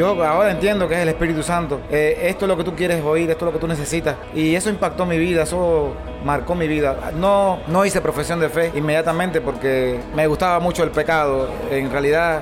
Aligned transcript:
Yo 0.00 0.24
ahora 0.24 0.50
entiendo 0.50 0.88
que 0.88 0.94
es 0.94 1.00
el 1.00 1.10
Espíritu 1.10 1.42
Santo. 1.42 1.82
Eh, 1.90 2.20
esto 2.22 2.46
es 2.46 2.48
lo 2.48 2.56
que 2.56 2.64
tú 2.64 2.74
quieres 2.74 3.04
oír, 3.04 3.30
esto 3.30 3.44
es 3.44 3.46
lo 3.46 3.52
que 3.52 3.58
tú 3.58 3.68
necesitas. 3.68 4.16
Y 4.34 4.54
eso 4.54 4.70
impactó 4.70 5.04
mi 5.04 5.18
vida, 5.18 5.42
eso 5.42 5.92
marcó 6.24 6.54
mi 6.54 6.66
vida. 6.66 7.10
No, 7.16 7.58
no 7.66 7.84
hice 7.84 8.00
profesión 8.00 8.40
de 8.40 8.48
fe 8.48 8.72
inmediatamente 8.74 9.42
porque 9.42 10.00
me 10.16 10.26
gustaba 10.26 10.58
mucho 10.58 10.84
el 10.84 10.90
pecado. 10.90 11.50
En 11.70 11.90
realidad 11.90 12.40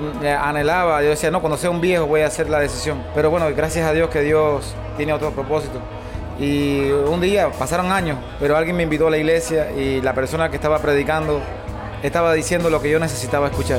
mm, 0.00 0.26
anhelaba, 0.26 1.00
yo 1.00 1.10
decía, 1.10 1.30
no, 1.30 1.40
cuando 1.40 1.56
sea 1.56 1.70
un 1.70 1.80
viejo 1.80 2.06
voy 2.06 2.22
a 2.22 2.26
hacer 2.26 2.50
la 2.50 2.58
decisión. 2.58 3.00
Pero 3.14 3.30
bueno, 3.30 3.46
gracias 3.54 3.86
a 3.86 3.92
Dios 3.92 4.10
que 4.10 4.22
Dios 4.22 4.74
tiene 4.96 5.12
otro 5.12 5.30
propósito. 5.30 5.78
Y 6.40 6.90
un 6.90 7.20
día, 7.20 7.52
pasaron 7.52 7.92
años, 7.92 8.18
pero 8.40 8.56
alguien 8.56 8.76
me 8.76 8.82
invitó 8.82 9.06
a 9.06 9.10
la 9.10 9.18
iglesia 9.18 9.70
y 9.70 10.00
la 10.00 10.12
persona 10.12 10.50
que 10.50 10.56
estaba 10.56 10.80
predicando 10.80 11.40
estaba 12.02 12.32
diciendo 12.32 12.68
lo 12.68 12.82
que 12.82 12.90
yo 12.90 12.98
necesitaba 12.98 13.46
escuchar. 13.46 13.78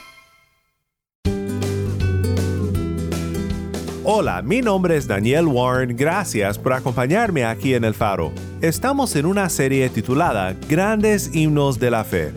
Hola, 4.13 4.41
mi 4.41 4.59
nombre 4.59 4.97
es 4.97 5.07
Daniel 5.07 5.47
Warren, 5.47 5.95
gracias 5.95 6.59
por 6.59 6.73
acompañarme 6.73 7.45
aquí 7.45 7.75
en 7.75 7.85
El 7.85 7.93
Faro. 7.93 8.33
Estamos 8.59 9.15
en 9.15 9.25
una 9.25 9.47
serie 9.47 9.87
titulada 9.87 10.53
Grandes 10.67 11.33
Himnos 11.33 11.79
de 11.79 11.91
la 11.91 12.03
Fe. 12.03 12.33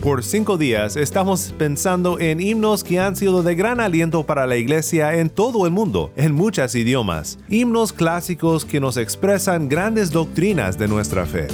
Por 0.00 0.22
cinco 0.22 0.56
días 0.56 0.94
estamos 0.94 1.52
pensando 1.58 2.20
en 2.20 2.38
himnos 2.38 2.84
que 2.84 3.00
han 3.00 3.16
sido 3.16 3.42
de 3.42 3.56
gran 3.56 3.80
aliento 3.80 4.22
para 4.22 4.46
la 4.46 4.56
iglesia 4.56 5.16
en 5.16 5.30
todo 5.30 5.66
el 5.66 5.72
mundo, 5.72 6.12
en 6.14 6.32
muchos 6.32 6.76
idiomas. 6.76 7.40
Himnos 7.48 7.92
clásicos 7.92 8.64
que 8.64 8.78
nos 8.78 8.98
expresan 8.98 9.68
grandes 9.68 10.12
doctrinas 10.12 10.78
de 10.78 10.86
nuestra 10.86 11.26
fe. 11.26 11.48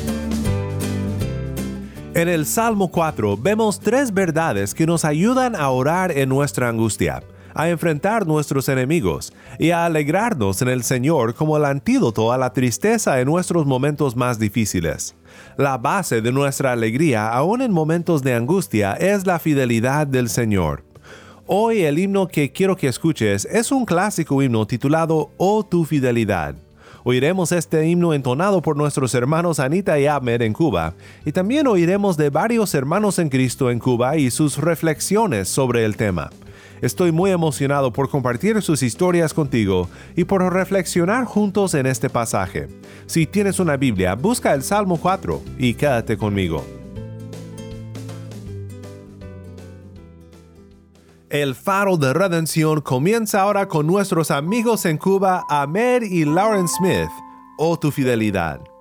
En 2.14 2.28
el 2.28 2.44
Salmo 2.44 2.88
4 2.88 3.38
vemos 3.38 3.80
tres 3.80 4.12
verdades 4.12 4.74
que 4.74 4.84
nos 4.84 5.06
ayudan 5.06 5.56
a 5.56 5.70
orar 5.70 6.12
en 6.12 6.28
nuestra 6.28 6.68
angustia, 6.68 7.22
a 7.54 7.70
enfrentar 7.70 8.26
nuestros 8.26 8.68
enemigos 8.68 9.32
y 9.58 9.70
a 9.70 9.86
alegrarnos 9.86 10.60
en 10.60 10.68
el 10.68 10.82
Señor 10.82 11.34
como 11.34 11.56
el 11.56 11.64
antídoto 11.64 12.30
a 12.30 12.36
la 12.36 12.52
tristeza 12.52 13.18
en 13.18 13.28
nuestros 13.28 13.64
momentos 13.64 14.14
más 14.14 14.38
difíciles. 14.38 15.14
La 15.56 15.78
base 15.78 16.20
de 16.20 16.32
nuestra 16.32 16.72
alegría, 16.72 17.30
aun 17.30 17.62
en 17.62 17.72
momentos 17.72 18.22
de 18.22 18.34
angustia, 18.34 18.92
es 18.92 19.24
la 19.24 19.38
fidelidad 19.38 20.06
del 20.06 20.28
Señor. 20.28 20.84
Hoy 21.46 21.80
el 21.80 21.98
himno 21.98 22.28
que 22.28 22.52
quiero 22.52 22.76
que 22.76 22.88
escuches 22.88 23.46
es 23.46 23.72
un 23.72 23.86
clásico 23.86 24.42
himno 24.42 24.66
titulado 24.66 25.30
Oh 25.38 25.64
tu 25.64 25.86
fidelidad. 25.86 26.56
Oiremos 27.04 27.50
este 27.52 27.86
himno 27.86 28.14
entonado 28.14 28.62
por 28.62 28.76
nuestros 28.76 29.14
hermanos 29.14 29.58
Anita 29.58 29.98
y 29.98 30.06
Ahmed 30.06 30.42
en 30.42 30.52
Cuba, 30.52 30.94
y 31.24 31.32
también 31.32 31.66
oiremos 31.66 32.16
de 32.16 32.30
varios 32.30 32.74
hermanos 32.74 33.18
en 33.18 33.28
Cristo 33.28 33.70
en 33.70 33.80
Cuba 33.80 34.16
y 34.16 34.30
sus 34.30 34.58
reflexiones 34.58 35.48
sobre 35.48 35.84
el 35.84 35.96
tema. 35.96 36.30
Estoy 36.80 37.12
muy 37.12 37.30
emocionado 37.30 37.92
por 37.92 38.08
compartir 38.08 38.60
sus 38.62 38.82
historias 38.82 39.34
contigo 39.34 39.88
y 40.16 40.24
por 40.24 40.52
reflexionar 40.52 41.24
juntos 41.24 41.74
en 41.74 41.86
este 41.86 42.10
pasaje. 42.10 42.68
Si 43.06 43.26
tienes 43.26 43.60
una 43.60 43.76
Biblia, 43.76 44.14
busca 44.14 44.52
el 44.52 44.62
Salmo 44.62 44.96
4 44.96 45.42
y 45.58 45.74
quédate 45.74 46.16
conmigo. 46.16 46.81
El 51.32 51.54
faro 51.54 51.96
de 51.96 52.12
redención 52.12 52.82
comienza 52.82 53.40
ahora 53.40 53.66
con 53.66 53.86
nuestros 53.86 54.30
amigos 54.30 54.84
en 54.84 54.98
Cuba, 54.98 55.46
Ahmed 55.48 56.02
y 56.02 56.26
Lauren 56.26 56.68
Smith. 56.68 57.08
Oh 57.56 57.78
tu 57.78 57.90
fidelidad. 57.90 58.71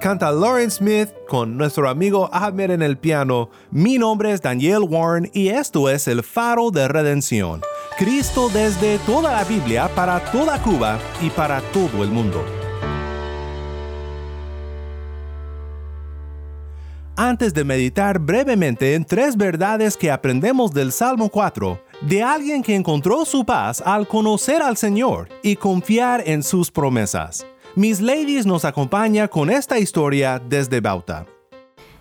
Canta 0.00 0.32
Lauren 0.32 0.70
Smith 0.70 1.10
con 1.28 1.56
nuestro 1.56 1.88
amigo 1.88 2.28
Ahmed 2.32 2.70
en 2.70 2.82
el 2.82 2.96
piano. 2.96 3.50
Mi 3.70 3.96
nombre 3.96 4.32
es 4.32 4.42
Daniel 4.42 4.82
Warren 4.82 5.30
y 5.32 5.48
esto 5.48 5.88
es 5.88 6.08
el 6.08 6.22
faro 6.22 6.70
de 6.70 6.88
redención. 6.88 7.62
Cristo 7.96 8.48
desde 8.52 8.98
toda 9.00 9.32
la 9.32 9.44
Biblia 9.44 9.88
para 9.94 10.20
toda 10.32 10.60
Cuba 10.62 10.98
y 11.22 11.30
para 11.30 11.60
todo 11.72 12.02
el 12.02 12.10
mundo. 12.10 12.44
Antes 17.16 17.52
de 17.52 17.64
meditar 17.64 18.18
brevemente 18.18 18.94
en 18.94 19.04
tres 19.04 19.36
verdades 19.36 19.96
que 19.96 20.10
aprendemos 20.10 20.72
del 20.72 20.92
Salmo 20.92 21.28
4, 21.28 21.80
de 22.02 22.22
alguien 22.22 22.62
que 22.62 22.76
encontró 22.76 23.24
su 23.24 23.44
paz 23.44 23.82
al 23.84 24.06
conocer 24.06 24.62
al 24.62 24.76
Señor 24.76 25.28
y 25.42 25.56
confiar 25.56 26.22
en 26.26 26.42
sus 26.44 26.70
promesas. 26.70 27.44
Miss 27.78 28.00
Ladies 28.00 28.44
nos 28.44 28.64
acompaña 28.64 29.28
con 29.28 29.50
esta 29.50 29.78
historia 29.78 30.42
desde 30.44 30.80
Bauta. 30.80 31.26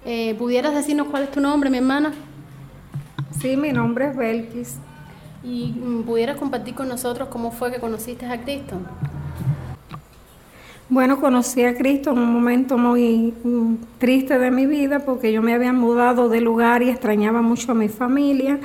Eh, 0.05 0.33
¿Pudieras 0.33 0.73
decirnos 0.73 1.05
cuál 1.05 1.25
es 1.25 1.31
tu 1.31 1.39
nombre, 1.39 1.69
mi 1.69 1.77
hermana? 1.77 2.15
Sí, 3.39 3.55
mi 3.57 3.71
nombre 3.71 4.07
es 4.07 4.17
Belkis. 4.17 4.77
¿Y 5.43 5.73
mm, 5.73 6.01
pudieras 6.01 6.37
compartir 6.37 6.73
con 6.73 6.87
nosotros 6.87 7.27
cómo 7.29 7.51
fue 7.51 7.71
que 7.71 7.79
conociste 7.79 8.25
a 8.25 8.41
Cristo? 8.41 8.77
Bueno, 10.89 11.21
conocí 11.21 11.63
a 11.63 11.77
Cristo 11.77 12.09
en 12.09 12.17
un 12.17 12.33
momento 12.33 12.79
muy 12.79 13.35
mm, 13.43 13.75
triste 13.99 14.39
de 14.39 14.49
mi 14.49 14.65
vida 14.65 15.01
porque 15.05 15.31
yo 15.31 15.43
me 15.43 15.53
había 15.53 15.73
mudado 15.73 16.27
de 16.27 16.41
lugar 16.41 16.81
y 16.81 16.89
extrañaba 16.89 17.43
mucho 17.43 17.73
a 17.73 17.75
mi 17.75 17.87
familia 17.87 18.59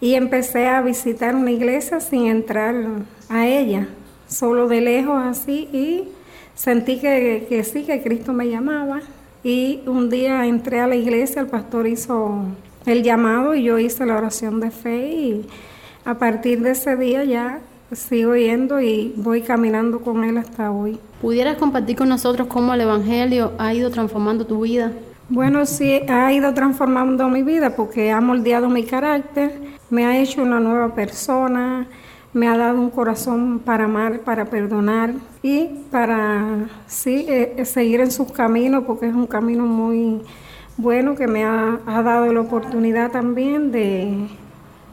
y 0.00 0.14
empecé 0.14 0.68
a 0.68 0.80
visitar 0.80 1.34
una 1.34 1.50
iglesia 1.50 1.98
sin 1.98 2.26
entrar 2.26 2.76
a 3.28 3.48
ella, 3.48 3.88
solo 4.28 4.68
de 4.68 4.80
lejos 4.80 5.20
así 5.24 5.68
y 5.72 6.21
sentí 6.54 6.98
que, 6.98 7.46
que 7.48 7.64
sí, 7.64 7.84
que 7.84 8.02
Cristo 8.02 8.32
me 8.32 8.48
llamaba 8.48 9.00
y 9.44 9.80
un 9.86 10.08
día 10.08 10.46
entré 10.46 10.80
a 10.80 10.86
la 10.86 10.96
iglesia, 10.96 11.42
el 11.42 11.48
pastor 11.48 11.86
hizo 11.86 12.44
el 12.86 13.02
llamado 13.02 13.54
y 13.54 13.64
yo 13.64 13.78
hice 13.78 14.06
la 14.06 14.16
oración 14.16 14.60
de 14.60 14.70
fe 14.70 15.08
y 15.08 15.46
a 16.04 16.14
partir 16.14 16.60
de 16.62 16.72
ese 16.72 16.96
día 16.96 17.24
ya 17.24 17.60
sigo 17.92 18.34
yendo 18.36 18.80
y 18.80 19.12
voy 19.16 19.42
caminando 19.42 20.00
con 20.00 20.24
Él 20.24 20.38
hasta 20.38 20.70
hoy. 20.70 20.98
¿Pudieras 21.20 21.56
compartir 21.56 21.96
con 21.96 22.08
nosotros 22.08 22.48
cómo 22.48 22.74
el 22.74 22.80
Evangelio 22.80 23.52
ha 23.58 23.74
ido 23.74 23.90
transformando 23.90 24.46
tu 24.46 24.62
vida? 24.62 24.92
Bueno, 25.28 25.64
sí, 25.66 26.00
ha 26.08 26.32
ido 26.32 26.52
transformando 26.54 27.28
mi 27.28 27.42
vida 27.42 27.74
porque 27.76 28.10
ha 28.10 28.20
moldeado 28.20 28.68
mi 28.68 28.84
carácter, 28.84 29.52
me 29.90 30.04
ha 30.04 30.18
hecho 30.18 30.42
una 30.42 30.60
nueva 30.60 30.94
persona, 30.94 31.86
me 32.34 32.48
ha 32.48 32.56
dado 32.56 32.80
un 32.80 32.90
corazón 32.90 33.60
para 33.64 33.84
amar, 33.84 34.20
para 34.20 34.46
perdonar 34.46 35.12
y 35.42 35.66
para 35.90 36.68
sí, 36.86 37.26
eh, 37.28 37.64
seguir 37.64 38.00
en 38.00 38.10
sus 38.10 38.32
caminos 38.32 38.84
porque 38.86 39.06
es 39.06 39.14
un 39.14 39.26
camino 39.26 39.66
muy 39.66 40.22
bueno 40.76 41.14
que 41.14 41.26
me 41.26 41.44
ha, 41.44 41.78
ha 41.86 42.02
dado 42.02 42.32
la 42.32 42.40
oportunidad 42.40 43.10
también 43.10 43.70
de, 43.70 44.28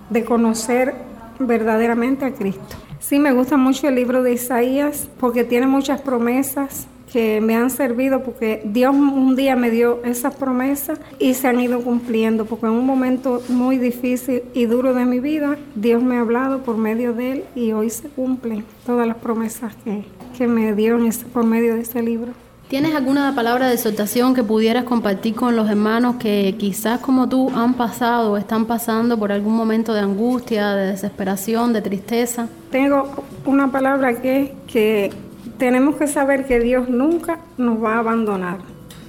de 0.09 0.25
conocer 0.25 0.94
verdaderamente 1.39 2.25
a 2.25 2.33
Cristo. 2.33 2.75
Sí, 3.00 3.18
me 3.18 3.31
gusta 3.31 3.56
mucho 3.56 3.88
el 3.88 3.95
libro 3.95 4.21
de 4.21 4.33
Isaías 4.33 5.07
porque 5.19 5.45
tiene 5.45 5.68
muchas 5.68 6.01
promesas 6.01 6.88
que 7.12 7.42
me 7.42 7.56
han 7.56 7.70
servido 7.70 8.24
porque 8.24 8.62
Dios 8.66 8.96
un 8.96 9.36
día 9.36 9.56
me 9.56 9.70
dio 9.70 10.02
esas 10.04 10.36
promesas 10.36 11.00
y 11.18 11.34
se 11.34 11.48
han 11.48 11.60
ido 11.60 11.82
cumpliendo 11.82 12.46
porque 12.46 12.68
en 12.68 12.74
un 12.74 12.86
momento 12.86 13.42
muy 13.50 13.78
difícil 13.78 14.44
y 14.54 14.66
duro 14.66 14.94
de 14.94 15.06
mi 15.06 15.20
vida 15.20 15.58
Dios 15.76 16.02
me 16.04 16.18
ha 16.18 16.22
hablado 16.22 16.64
por 16.64 16.78
medio 16.78 17.14
de 17.14 17.32
él 17.32 17.44
y 17.56 17.72
hoy 17.72 17.90
se 17.90 18.10
cumplen 18.10 18.64
todas 18.86 19.08
las 19.08 19.18
promesas 19.18 19.76
que, 19.84 20.04
que 20.38 20.48
me 20.48 20.74
dio 20.76 20.98
en 20.98 21.08
ese, 21.08 21.26
por 21.26 21.46
medio 21.46 21.76
de 21.76 21.82
este 21.82 22.02
libro. 22.02 22.34
¿Tienes 22.68 22.94
alguna 22.94 23.34
palabra 23.34 23.68
de 23.68 23.74
exhortación 23.74 24.36
que 24.36 24.44
pudieras 24.44 24.84
compartir 24.84 25.34
con 25.34 25.56
los 25.56 25.68
hermanos 25.68 26.18
que 26.18 26.54
quizás 26.60 27.00
como 27.00 27.28
tú 27.28 27.50
han 27.56 27.74
pasado 27.74 28.34
o 28.34 28.38
están 28.38 28.68
pasando 28.68 29.18
por 29.18 29.32
algún 29.32 29.56
momento 29.56 29.92
de 29.92 30.02
angustia, 30.02 30.76
de 30.76 30.92
desesperación, 30.92 31.74
de 31.74 31.82
tristeza? 31.82 32.48
Tengo 32.70 33.10
una 33.46 33.72
palabra 33.72 34.22
que 34.22 34.54
que 34.68 35.12
tenemos 35.60 35.98
que 35.98 36.08
saber 36.08 36.48
que 36.48 36.60
Dios 36.60 36.90
nunca 36.90 37.40
nos 37.58 37.84
va 37.84 37.96
a 37.96 38.00
abandonar. 38.00 38.58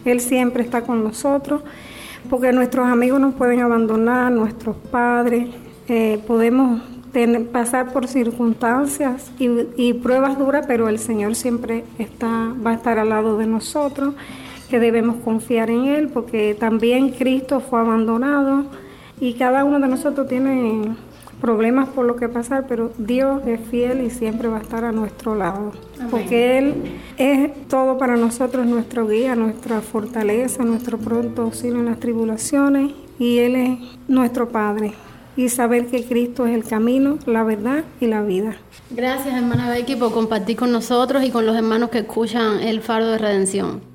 Él 0.05 0.21
siempre 0.21 0.63
está 0.63 0.83
con 0.83 1.03
nosotros, 1.03 1.63
porque 2.29 2.53
nuestros 2.53 2.87
amigos 2.87 3.21
nos 3.21 3.35
pueden 3.35 3.61
abandonar, 3.61 4.31
nuestros 4.33 4.77
padres, 4.91 5.49
eh, 5.89 6.21
podemos 6.27 6.83
pasar 7.53 7.93
por 7.93 8.07
circunstancias 8.07 9.33
y, 9.39 9.49
y, 9.77 9.95
pruebas 9.95 10.39
duras, 10.39 10.65
pero 10.67 10.89
el 10.89 10.99
Señor 10.99 11.35
siempre 11.35 11.85
está, 11.99 12.55
va 12.65 12.71
a 12.71 12.75
estar 12.75 12.99
al 12.99 13.09
lado 13.09 13.39
de 13.39 13.47
nosotros, 13.47 14.15
que 14.69 14.79
debemos 14.79 15.17
confiar 15.25 15.71
en 15.71 15.87
Él, 15.87 16.09
porque 16.09 16.55
también 16.59 17.11
Cristo 17.11 17.61
fue 17.61 17.81
abandonado 17.81 18.67
y 19.21 19.35
cada 19.35 19.65
uno 19.65 19.81
de 19.81 19.89
nosotros 19.89 20.29
tiene 20.29 20.95
problemas 21.41 21.89
por 21.89 22.05
lo 22.05 22.17
que 22.17 22.29
pasar, 22.29 22.67
pero 22.69 22.93
Dios 22.99 23.43
es 23.47 23.61
fiel 23.69 24.03
y 24.03 24.11
siempre 24.11 24.49
va 24.49 24.59
a 24.59 24.61
estar 24.61 24.85
a 24.85 24.93
nuestro 24.93 25.35
lado, 25.35 25.73
Amén. 25.97 26.09
porque 26.11 26.59
Él 26.59 26.75
es 27.17 27.51
todo 27.69 27.99
para 27.99 28.17
nosotros, 28.17 28.67
nuestro 28.67 29.09
guía, 29.09 29.35
nuestra 29.35 29.81
fortaleza, 29.81 30.65
nuestro 30.65 30.99
pronto 30.99 31.43
auxilio 31.43 31.79
en 31.79 31.87
las 31.87 31.99
tribulaciones 31.99 32.93
y 33.19 33.39
Él 33.39 33.57
es 33.57 33.79
nuestro 34.09 34.49
Padre 34.49 34.93
y 35.37 35.49
saber 35.49 35.87
que 35.87 36.05
Cristo 36.05 36.47
es 36.47 36.55
el 36.55 36.65
camino, 36.65 37.19
la 37.27 37.45
verdad 37.45 37.85
y 38.01 38.07
la 38.07 38.23
vida. 38.23 38.57
Gracias, 38.91 39.35
hermana 39.35 39.71
Becky, 39.71 39.97
por 39.97 40.13
compartir 40.13 40.57
con 40.57 40.73
nosotros 40.73 41.23
y 41.25 41.31
con 41.31 41.47
los 41.47 41.57
hermanos 41.57 41.91
que 41.91 42.01
escuchan 42.01 42.61
el 42.61 42.81
Faro 42.81 43.07
de 43.07 43.19
Redención. 43.19 43.90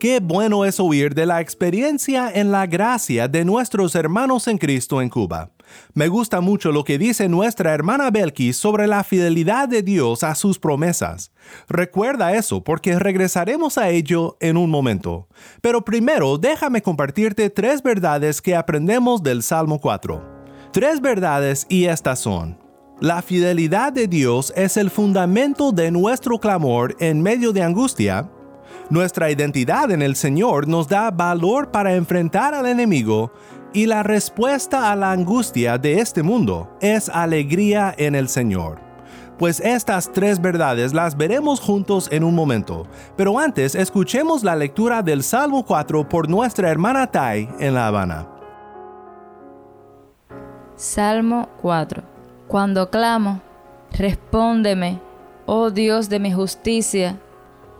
Qué 0.00 0.18
bueno 0.18 0.64
es 0.64 0.80
oír 0.80 1.14
de 1.14 1.26
la 1.26 1.42
experiencia 1.42 2.32
en 2.34 2.50
la 2.50 2.66
gracia 2.66 3.28
de 3.28 3.44
nuestros 3.44 3.94
hermanos 3.94 4.48
en 4.48 4.56
Cristo 4.56 5.02
en 5.02 5.10
Cuba. 5.10 5.50
Me 5.92 6.08
gusta 6.08 6.40
mucho 6.40 6.72
lo 6.72 6.84
que 6.84 6.96
dice 6.96 7.28
nuestra 7.28 7.74
hermana 7.74 8.10
Belkis 8.10 8.56
sobre 8.56 8.86
la 8.86 9.04
fidelidad 9.04 9.68
de 9.68 9.82
Dios 9.82 10.24
a 10.24 10.34
sus 10.34 10.58
promesas. 10.58 11.32
Recuerda 11.68 12.32
eso 12.32 12.64
porque 12.64 12.98
regresaremos 12.98 13.76
a 13.76 13.90
ello 13.90 14.38
en 14.40 14.56
un 14.56 14.70
momento. 14.70 15.28
Pero 15.60 15.84
primero 15.84 16.38
déjame 16.38 16.80
compartirte 16.80 17.50
tres 17.50 17.82
verdades 17.82 18.40
que 18.40 18.56
aprendemos 18.56 19.22
del 19.22 19.42
Salmo 19.42 19.82
4. 19.82 20.46
Tres 20.72 21.02
verdades 21.02 21.66
y 21.68 21.84
estas 21.84 22.20
son. 22.20 22.58
La 23.00 23.20
fidelidad 23.20 23.92
de 23.92 24.08
Dios 24.08 24.50
es 24.56 24.78
el 24.78 24.88
fundamento 24.88 25.72
de 25.72 25.90
nuestro 25.90 26.38
clamor 26.38 26.96
en 27.00 27.20
medio 27.20 27.52
de 27.52 27.62
angustia. 27.62 28.30
Nuestra 28.90 29.30
identidad 29.30 29.92
en 29.92 30.02
el 30.02 30.16
Señor 30.16 30.66
nos 30.66 30.88
da 30.88 31.12
valor 31.12 31.70
para 31.70 31.94
enfrentar 31.94 32.54
al 32.54 32.66
enemigo 32.66 33.30
y 33.72 33.86
la 33.86 34.02
respuesta 34.02 34.90
a 34.90 34.96
la 34.96 35.12
angustia 35.12 35.78
de 35.78 36.00
este 36.00 36.24
mundo 36.24 36.76
es 36.80 37.08
alegría 37.08 37.94
en 37.96 38.16
el 38.16 38.28
Señor. 38.28 38.80
Pues 39.38 39.60
estas 39.60 40.10
tres 40.12 40.42
verdades 40.42 40.92
las 40.92 41.16
veremos 41.16 41.60
juntos 41.60 42.08
en 42.10 42.24
un 42.24 42.34
momento, 42.34 42.88
pero 43.16 43.38
antes 43.38 43.76
escuchemos 43.76 44.42
la 44.42 44.56
lectura 44.56 45.02
del 45.02 45.22
Salmo 45.22 45.64
4 45.64 46.08
por 46.08 46.28
nuestra 46.28 46.68
hermana 46.68 47.06
Tai 47.06 47.48
en 47.60 47.74
La 47.74 47.86
Habana. 47.86 48.26
Salmo 50.74 51.48
4 51.62 52.02
Cuando 52.48 52.90
clamo, 52.90 53.40
respóndeme, 53.92 54.98
oh 55.46 55.70
Dios 55.70 56.08
de 56.08 56.18
mi 56.18 56.32
justicia, 56.32 57.20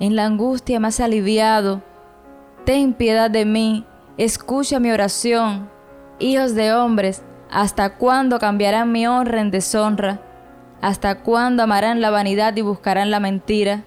en 0.00 0.16
la 0.16 0.24
angustia 0.24 0.80
más 0.80 0.98
aliviado, 0.98 1.82
ten 2.64 2.94
piedad 2.94 3.30
de 3.30 3.44
mí, 3.44 3.84
escucha 4.16 4.80
mi 4.80 4.90
oración, 4.90 5.70
hijos 6.18 6.54
de 6.54 6.72
hombres, 6.72 7.22
¿hasta 7.50 7.96
cuándo 7.96 8.38
cambiarán 8.38 8.90
mi 8.90 9.06
honra 9.06 9.40
en 9.40 9.50
deshonra? 9.50 10.22
¿Hasta 10.80 11.20
cuándo 11.20 11.62
amarán 11.62 12.00
la 12.00 12.10
vanidad 12.10 12.56
y 12.56 12.62
buscarán 12.62 13.10
la 13.10 13.20
mentira? 13.20 13.84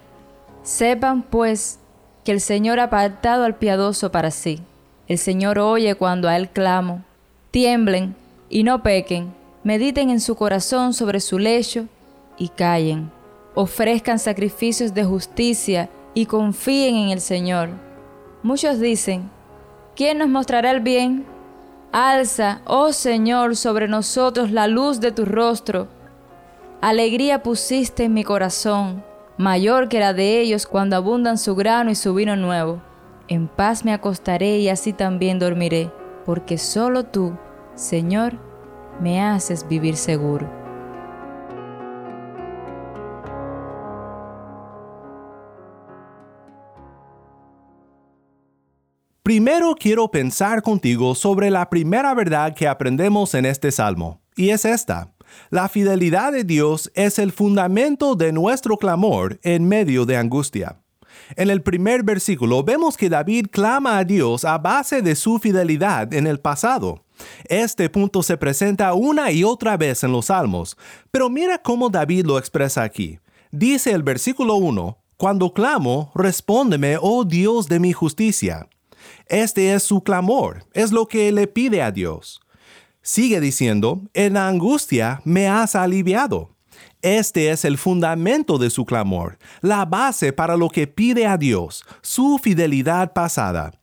Sepan, 0.61 1.23
pues, 1.23 1.79
que 2.23 2.31
el 2.31 2.39
Señor 2.39 2.79
ha 2.79 2.83
apartado 2.83 3.45
al 3.45 3.55
piadoso 3.55 4.11
para 4.11 4.29
sí. 4.29 4.61
El 5.07 5.17
Señor 5.17 5.57
oye 5.57 5.95
cuando 5.95 6.29
a 6.29 6.37
Él 6.37 6.49
clamo. 6.49 7.03
Tiemblen 7.49 8.15
y 8.49 8.63
no 8.63 8.83
pequen, 8.83 9.33
mediten 9.63 10.11
en 10.11 10.19
su 10.19 10.35
corazón 10.35 10.93
sobre 10.93 11.19
su 11.19 11.39
lecho 11.39 11.85
y 12.37 12.49
callen. 12.49 13.11
Ofrezcan 13.55 14.19
sacrificios 14.19 14.93
de 14.93 15.03
justicia 15.03 15.89
y 16.13 16.25
confíen 16.25 16.95
en 16.95 17.09
el 17.09 17.21
Señor. 17.21 17.69
Muchos 18.41 18.79
dicen, 18.79 19.29
¿quién 19.95 20.17
nos 20.17 20.29
mostrará 20.29 20.71
el 20.71 20.81
bien? 20.81 21.25
Alza, 21.91 22.61
oh 22.65 22.91
Señor, 22.91 23.55
sobre 23.55 23.87
nosotros 23.87 24.51
la 24.51 24.67
luz 24.67 24.99
de 24.99 25.11
tu 25.11 25.25
rostro. 25.25 25.87
Alegría 26.81 27.43
pusiste 27.43 28.05
en 28.05 28.13
mi 28.13 28.23
corazón, 28.23 29.03
mayor 29.37 29.89
que 29.89 29.99
la 29.99 30.13
de 30.13 30.41
ellos 30.41 30.65
cuando 30.65 30.95
abundan 30.95 31.37
su 31.37 31.55
grano 31.55 31.91
y 31.91 31.95
su 31.95 32.13
vino 32.13 32.35
nuevo. 32.35 32.81
En 33.27 33.47
paz 33.47 33.85
me 33.85 33.93
acostaré 33.93 34.57
y 34.57 34.69
así 34.69 34.91
también 34.91 35.39
dormiré, 35.39 35.91
porque 36.25 36.57
solo 36.57 37.03
tú, 37.05 37.37
Señor, 37.75 38.33
me 38.99 39.21
haces 39.21 39.67
vivir 39.67 39.95
seguro. 39.95 40.62
Primero 49.23 49.73
quiero 49.79 50.11
pensar 50.11 50.61
contigo 50.61 51.15
sobre 51.15 51.49
la 51.49 51.69
primera 51.69 52.13
verdad 52.13 52.53
que 52.53 52.67
aprendemos 52.67 53.33
en 53.35 53.45
este 53.45 53.71
salmo, 53.71 54.19
y 54.35 54.49
es 54.49 54.65
esta. 54.65 55.13
La 55.49 55.69
fidelidad 55.69 56.33
de 56.33 56.43
Dios 56.43 56.91
es 56.93 57.19
el 57.19 57.31
fundamento 57.31 58.15
de 58.15 58.33
nuestro 58.33 58.75
clamor 58.75 59.39
en 59.41 59.65
medio 59.65 60.05
de 60.05 60.17
angustia. 60.17 60.81
En 61.37 61.49
el 61.49 61.61
primer 61.61 62.03
versículo 62.03 62.63
vemos 62.65 62.97
que 62.97 63.07
David 63.07 63.47
clama 63.49 63.97
a 63.97 64.03
Dios 64.03 64.43
a 64.43 64.57
base 64.57 65.01
de 65.01 65.15
su 65.15 65.39
fidelidad 65.39 66.13
en 66.13 66.27
el 66.27 66.41
pasado. 66.41 67.05
Este 67.45 67.89
punto 67.89 68.23
se 68.23 68.35
presenta 68.35 68.93
una 68.93 69.31
y 69.31 69.45
otra 69.45 69.77
vez 69.77 70.03
en 70.03 70.11
los 70.11 70.25
salmos, 70.25 70.75
pero 71.11 71.29
mira 71.29 71.59
cómo 71.59 71.89
David 71.89 72.25
lo 72.25 72.37
expresa 72.37 72.83
aquí. 72.83 73.19
Dice 73.51 73.91
el 73.91 74.03
versículo 74.03 74.55
1, 74.55 74.97
Cuando 75.15 75.53
clamo, 75.53 76.11
respóndeme, 76.13 76.97
oh 76.99 77.23
Dios 77.23 77.69
de 77.69 77.79
mi 77.79 77.93
justicia. 77.93 78.67
Este 79.27 79.73
es 79.73 79.83
su 79.83 80.03
clamor, 80.03 80.65
es 80.73 80.91
lo 80.91 81.07
que 81.07 81.31
le 81.31 81.47
pide 81.47 81.81
a 81.81 81.91
Dios. 81.91 82.41
Sigue 83.01 83.39
diciendo, 83.39 84.01
en 84.13 84.33
la 84.33 84.47
angustia 84.47 85.21
me 85.25 85.47
has 85.47 85.75
aliviado. 85.75 86.55
Este 87.01 87.51
es 87.51 87.65
el 87.65 87.77
fundamento 87.77 88.57
de 88.57 88.69
su 88.69 88.85
clamor, 88.85 89.37
la 89.61 89.83
base 89.83 90.31
para 90.31 90.55
lo 90.55 90.69
que 90.69 90.87
pide 90.87 91.27
a 91.27 91.37
Dios, 91.37 91.83
su 92.01 92.39
fidelidad 92.41 93.11
pasada. 93.11 93.73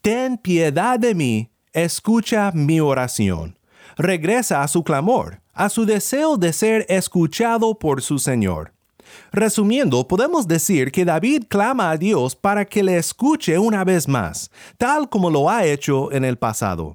Ten 0.00 0.38
piedad 0.38 0.98
de 0.98 1.14
mí, 1.14 1.50
escucha 1.72 2.50
mi 2.52 2.80
oración. 2.80 3.58
Regresa 3.96 4.62
a 4.62 4.68
su 4.68 4.84
clamor, 4.84 5.42
a 5.52 5.68
su 5.68 5.84
deseo 5.84 6.38
de 6.38 6.54
ser 6.54 6.86
escuchado 6.88 7.78
por 7.78 8.00
su 8.00 8.18
Señor. 8.18 8.71
Resumiendo, 9.32 10.06
podemos 10.06 10.46
decir 10.46 10.92
que 10.92 11.04
David 11.04 11.44
clama 11.48 11.90
a 11.90 11.96
Dios 11.96 12.36
para 12.36 12.64
que 12.64 12.82
le 12.82 12.96
escuche 12.96 13.58
una 13.58 13.84
vez 13.84 14.08
más, 14.08 14.50
tal 14.78 15.08
como 15.08 15.30
lo 15.30 15.48
ha 15.48 15.64
hecho 15.64 16.12
en 16.12 16.24
el 16.24 16.38
pasado. 16.38 16.94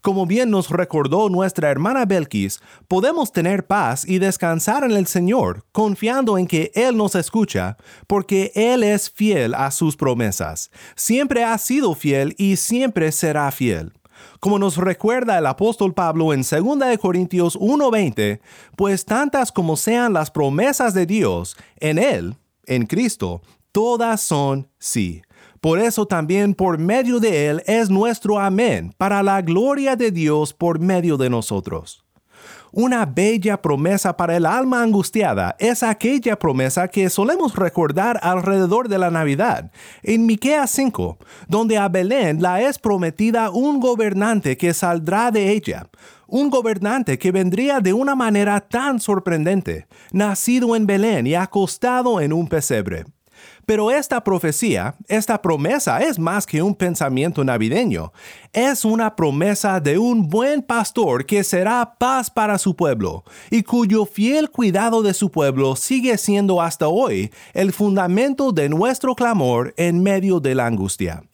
Como 0.00 0.26
bien 0.26 0.50
nos 0.50 0.70
recordó 0.70 1.28
nuestra 1.28 1.70
hermana 1.70 2.04
Belkis, 2.04 2.60
podemos 2.86 3.32
tener 3.32 3.66
paz 3.66 4.04
y 4.06 4.18
descansar 4.18 4.84
en 4.84 4.92
el 4.92 5.06
Señor, 5.06 5.64
confiando 5.72 6.38
en 6.38 6.46
que 6.46 6.70
Él 6.74 6.96
nos 6.96 7.14
escucha, 7.14 7.76
porque 8.06 8.52
Él 8.54 8.82
es 8.82 9.10
fiel 9.10 9.54
a 9.54 9.70
sus 9.70 9.96
promesas. 9.96 10.70
Siempre 10.94 11.44
ha 11.44 11.56
sido 11.58 11.94
fiel 11.94 12.34
y 12.38 12.56
siempre 12.56 13.12
será 13.12 13.50
fiel. 13.50 13.92
Como 14.40 14.58
nos 14.58 14.76
recuerda 14.76 15.38
el 15.38 15.46
apóstol 15.46 15.94
Pablo 15.94 16.32
en 16.32 16.42
2 16.42 16.98
Corintios 17.00 17.56
1:20, 17.56 18.40
pues 18.76 19.04
tantas 19.04 19.52
como 19.52 19.76
sean 19.76 20.12
las 20.12 20.30
promesas 20.30 20.94
de 20.94 21.06
Dios, 21.06 21.56
en 21.80 21.98
Él, 21.98 22.36
en 22.66 22.86
Cristo, 22.86 23.42
todas 23.72 24.20
son 24.20 24.68
sí 24.78 25.22
por 25.60 25.80
eso 25.80 26.06
también 26.06 26.54
por 26.54 26.78
medio 26.78 27.18
de 27.18 27.48
Él 27.48 27.62
es 27.66 27.90
nuestro 27.90 28.38
amén, 28.38 28.94
para 28.96 29.22
la 29.22 29.42
gloria 29.42 29.96
de 29.96 30.12
Dios 30.12 30.52
por 30.52 30.78
medio 30.78 31.16
de 31.16 31.30
nosotros. 31.30 32.04
Una 32.72 33.06
bella 33.06 33.62
promesa 33.62 34.16
para 34.16 34.36
el 34.36 34.44
alma 34.44 34.82
angustiada 34.82 35.56
es 35.58 35.82
aquella 35.82 36.38
promesa 36.38 36.88
que 36.88 37.08
solemos 37.08 37.56
recordar 37.56 38.20
alrededor 38.22 38.88
de 38.88 38.98
la 38.98 39.10
Navidad, 39.10 39.70
en 40.02 40.26
Miqueas 40.26 40.70
5, 40.72 41.18
donde 41.48 41.78
a 41.78 41.88
Belén 41.88 42.42
la 42.42 42.60
es 42.60 42.78
prometida 42.78 43.50
un 43.50 43.80
gobernante 43.80 44.56
que 44.56 44.74
saldrá 44.74 45.30
de 45.30 45.52
ella, 45.52 45.88
un 46.26 46.50
gobernante 46.50 47.18
que 47.18 47.32
vendría 47.32 47.80
de 47.80 47.94
una 47.94 48.14
manera 48.14 48.60
tan 48.60 49.00
sorprendente, 49.00 49.86
nacido 50.12 50.76
en 50.76 50.86
Belén 50.86 51.26
y 51.26 51.34
acostado 51.34 52.20
en 52.20 52.34
un 52.34 52.48
pesebre. 52.48 53.04
Pero 53.68 53.90
esta 53.90 54.24
profecía, 54.24 54.94
esta 55.08 55.42
promesa 55.42 55.98
es 55.98 56.18
más 56.18 56.46
que 56.46 56.62
un 56.62 56.74
pensamiento 56.74 57.44
navideño. 57.44 58.14
Es 58.54 58.82
una 58.82 59.14
promesa 59.14 59.78
de 59.78 59.98
un 59.98 60.26
buen 60.26 60.62
pastor 60.62 61.26
que 61.26 61.44
será 61.44 61.94
paz 61.98 62.30
para 62.30 62.56
su 62.56 62.74
pueblo 62.74 63.24
y 63.50 63.62
cuyo 63.62 64.06
fiel 64.06 64.48
cuidado 64.48 65.02
de 65.02 65.12
su 65.12 65.30
pueblo 65.30 65.76
sigue 65.76 66.16
siendo 66.16 66.62
hasta 66.62 66.88
hoy 66.88 67.30
el 67.52 67.74
fundamento 67.74 68.52
de 68.52 68.70
nuestro 68.70 69.14
clamor 69.14 69.74
en 69.76 70.02
medio 70.02 70.40
de 70.40 70.54
la 70.54 70.64
angustia. 70.64 71.24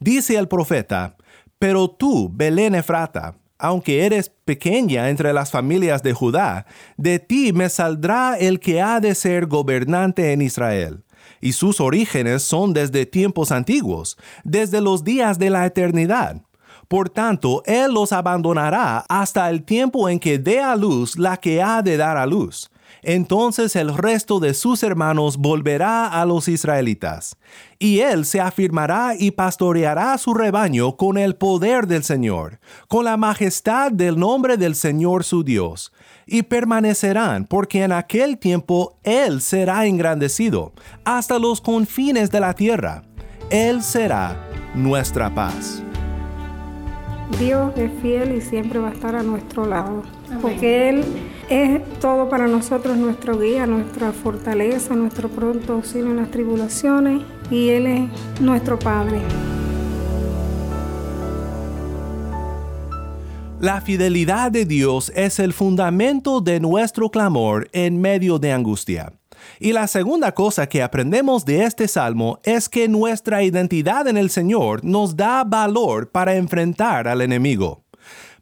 Dice 0.00 0.38
el 0.38 0.48
profeta, 0.48 1.18
pero 1.58 1.90
tú, 1.90 2.30
Belén 2.32 2.74
Efrata, 2.74 3.36
aunque 3.58 4.06
eres 4.06 4.30
pequeña 4.30 5.10
entre 5.10 5.34
las 5.34 5.50
familias 5.50 6.02
de 6.02 6.14
Judá, 6.14 6.64
de 6.96 7.18
ti 7.18 7.52
me 7.52 7.68
saldrá 7.68 8.38
el 8.38 8.58
que 8.58 8.80
ha 8.80 9.00
de 9.00 9.14
ser 9.14 9.44
gobernante 9.44 10.32
en 10.32 10.40
Israel 10.40 11.04
y 11.44 11.52
sus 11.52 11.78
orígenes 11.78 12.42
son 12.42 12.72
desde 12.72 13.04
tiempos 13.04 13.52
antiguos, 13.52 14.16
desde 14.44 14.80
los 14.80 15.04
días 15.04 15.38
de 15.38 15.50
la 15.50 15.66
eternidad. 15.66 16.40
Por 16.88 17.10
tanto, 17.10 17.62
Él 17.66 17.92
los 17.92 18.12
abandonará 18.12 19.04
hasta 19.10 19.50
el 19.50 19.62
tiempo 19.62 20.08
en 20.08 20.18
que 20.18 20.38
dé 20.38 20.60
a 20.60 20.74
luz 20.74 21.18
la 21.18 21.36
que 21.36 21.62
ha 21.62 21.82
de 21.82 21.98
dar 21.98 22.16
a 22.16 22.24
luz. 22.24 22.70
Entonces 23.02 23.76
el 23.76 23.94
resto 23.94 24.40
de 24.40 24.54
sus 24.54 24.82
hermanos 24.82 25.36
volverá 25.36 26.06
a 26.06 26.24
los 26.24 26.48
israelitas, 26.48 27.36
y 27.78 27.98
Él 27.98 28.24
se 28.24 28.40
afirmará 28.40 29.14
y 29.18 29.30
pastoreará 29.32 30.16
su 30.16 30.32
rebaño 30.32 30.96
con 30.96 31.18
el 31.18 31.36
poder 31.36 31.86
del 31.86 32.04
Señor, 32.04 32.58
con 32.88 33.04
la 33.04 33.18
majestad 33.18 33.92
del 33.92 34.18
nombre 34.18 34.56
del 34.56 34.74
Señor 34.74 35.24
su 35.24 35.44
Dios 35.44 35.92
y 36.26 36.42
permanecerán, 36.42 37.44
porque 37.44 37.82
en 37.82 37.92
aquel 37.92 38.38
tiempo 38.38 38.96
Él 39.02 39.40
será 39.40 39.86
engrandecido 39.86 40.72
hasta 41.04 41.38
los 41.38 41.60
confines 41.60 42.30
de 42.30 42.40
la 42.40 42.54
tierra. 42.54 43.02
Él 43.50 43.82
será 43.82 44.36
nuestra 44.74 45.34
paz. 45.34 45.82
Dios 47.38 47.72
es 47.76 47.90
fiel 48.00 48.36
y 48.36 48.40
siempre 48.40 48.78
va 48.78 48.88
a 48.88 48.92
estar 48.92 49.16
a 49.16 49.22
nuestro 49.22 49.66
lado, 49.66 50.02
porque 50.40 50.88
Él 50.90 51.04
es 51.48 51.82
todo 52.00 52.28
para 52.28 52.46
nosotros, 52.46 52.96
nuestro 52.96 53.38
guía, 53.38 53.66
nuestra 53.66 54.12
fortaleza, 54.12 54.94
nuestro 54.94 55.28
pronto 55.28 55.74
auxilio 55.74 56.10
en 56.10 56.16
las 56.16 56.30
tribulaciones, 56.30 57.22
y 57.50 57.70
Él 57.70 57.86
es 57.86 58.40
nuestro 58.40 58.78
Padre. 58.78 59.20
La 63.60 63.80
fidelidad 63.80 64.50
de 64.50 64.66
Dios 64.66 65.12
es 65.14 65.38
el 65.38 65.52
fundamento 65.52 66.40
de 66.40 66.60
nuestro 66.60 67.10
clamor 67.10 67.68
en 67.72 68.00
medio 68.00 68.38
de 68.38 68.52
angustia. 68.52 69.12
Y 69.60 69.72
la 69.72 69.86
segunda 69.86 70.32
cosa 70.32 70.68
que 70.68 70.82
aprendemos 70.82 71.44
de 71.44 71.64
este 71.64 71.86
salmo 71.88 72.40
es 72.42 72.68
que 72.68 72.88
nuestra 72.88 73.42
identidad 73.42 74.08
en 74.08 74.16
el 74.16 74.28
Señor 74.30 74.84
nos 74.84 75.16
da 75.16 75.44
valor 75.44 76.10
para 76.10 76.34
enfrentar 76.34 77.06
al 77.06 77.22
enemigo. 77.22 77.84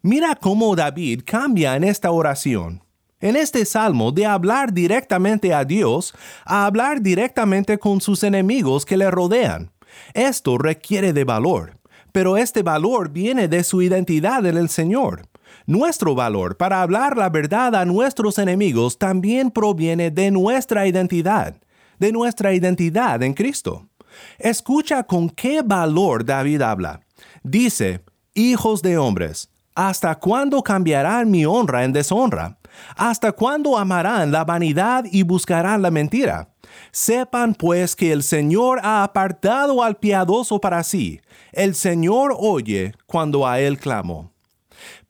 Mira 0.01 0.35
cómo 0.35 0.75
David 0.75 1.21
cambia 1.25 1.75
en 1.75 1.83
esta 1.83 2.11
oración. 2.11 2.83
En 3.19 3.35
este 3.35 3.65
salmo 3.65 4.11
de 4.11 4.25
hablar 4.25 4.73
directamente 4.73 5.53
a 5.53 5.63
Dios 5.63 6.13
a 6.43 6.65
hablar 6.65 7.01
directamente 7.01 7.77
con 7.77 8.01
sus 8.01 8.23
enemigos 8.23 8.85
que 8.85 8.97
le 8.97 9.09
rodean. 9.09 9.71
Esto 10.13 10.57
requiere 10.57 11.13
de 11.13 11.23
valor 11.23 11.82
pero 12.13 12.37
este 12.37 12.63
valor 12.63 13.09
viene 13.09 13.49
de 13.49 13.65
su 13.65 13.81
identidad 13.81 14.45
en 14.45 14.55
el 14.55 14.69
Señor. 14.69 15.27
Nuestro 15.65 16.15
valor 16.15 16.55
para 16.55 16.81
hablar 16.81 17.17
la 17.17 17.29
verdad 17.29 17.75
a 17.75 17.83
nuestros 17.83 18.37
enemigos 18.37 18.97
también 18.97 19.51
proviene 19.51 20.11
de 20.11 20.31
nuestra 20.31 20.87
identidad, 20.87 21.55
de 21.99 22.11
nuestra 22.11 22.53
identidad 22.53 23.21
en 23.23 23.33
Cristo. 23.33 23.89
Escucha 24.37 25.03
con 25.03 25.29
qué 25.29 25.61
valor 25.63 26.23
David 26.23 26.61
habla. 26.61 27.01
Dice, 27.43 28.01
hijos 28.35 28.81
de 28.83 28.97
hombres, 28.97 29.49
¿hasta 29.73 30.15
cuándo 30.15 30.61
cambiarán 30.61 31.31
mi 31.31 31.45
honra 31.45 31.83
en 31.83 31.93
deshonra? 31.93 32.59
¿Hasta 32.95 33.31
cuándo 33.31 33.77
amarán 33.77 34.31
la 34.31 34.43
vanidad 34.43 35.05
y 35.11 35.23
buscarán 35.23 35.81
la 35.81 35.89
mentira? 35.89 36.52
Sepan 36.91 37.55
pues 37.55 37.95
que 37.95 38.11
el 38.11 38.23
Señor 38.23 38.79
ha 38.83 39.03
apartado 39.03 39.83
al 39.83 39.97
piadoso 39.97 40.59
para 40.59 40.83
sí. 40.83 41.21
El 41.51 41.75
Señor 41.75 42.35
oye 42.37 42.93
cuando 43.05 43.47
a 43.47 43.59
Él 43.59 43.77
clamo. 43.77 44.31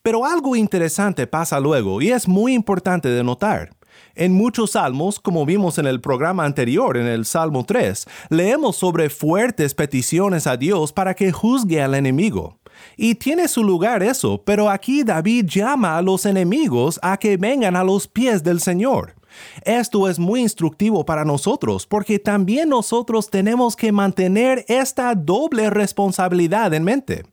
Pero 0.02 0.26
algo 0.26 0.56
interesante 0.56 1.28
pasa 1.28 1.60
luego 1.60 2.02
y 2.02 2.12
es 2.12 2.28
muy 2.28 2.54
importante 2.54 3.10
de 3.10 3.24
notar. 3.24 3.72
En 4.16 4.34
muchos 4.34 4.72
salmos, 4.72 5.20
como 5.20 5.46
vimos 5.46 5.78
en 5.78 5.88
el 5.88 6.00
programa 6.00 6.46
anterior, 6.46 6.98
en 6.98 7.08
el 7.08 7.26
Salmo 7.26 7.66
3, 7.66 8.06
leemos 8.30 8.76
sobre 8.76 9.10
fuertes 9.10 9.74
peticiones 9.74 10.46
a 10.46 10.58
Dios 10.58 10.94
para 10.94 11.16
que 11.16 11.32
juzgue 11.32 11.82
al 11.82 11.96
enemigo. 11.96 12.60
Y 12.96 13.16
tiene 13.16 13.48
su 13.48 13.64
lugar 13.64 14.04
eso, 14.04 14.44
pero 14.46 14.70
aquí 14.70 15.04
David 15.04 15.46
llama 15.48 15.98
a 15.98 16.02
los 16.02 16.26
enemigos 16.26 17.00
a 17.02 17.18
que 17.18 17.38
vengan 17.38 17.76
a 17.76 17.84
los 17.84 18.08
pies 18.08 18.44
del 18.44 18.60
Señor. 18.60 19.16
Esto 19.64 20.10
es 20.10 20.20
muy 20.20 20.42
instructivo 20.42 21.06
para 21.06 21.26
nosotros 21.26 21.86
porque 21.88 22.20
también 22.20 22.70
nosotros 22.70 23.30
tenemos 23.30 23.76
que 23.76 23.92
mantener 23.92 24.66
esta 24.68 25.16
doble 25.16 25.70
responsabilidad 25.70 26.74
en 26.74 26.84
mente. 26.84 27.24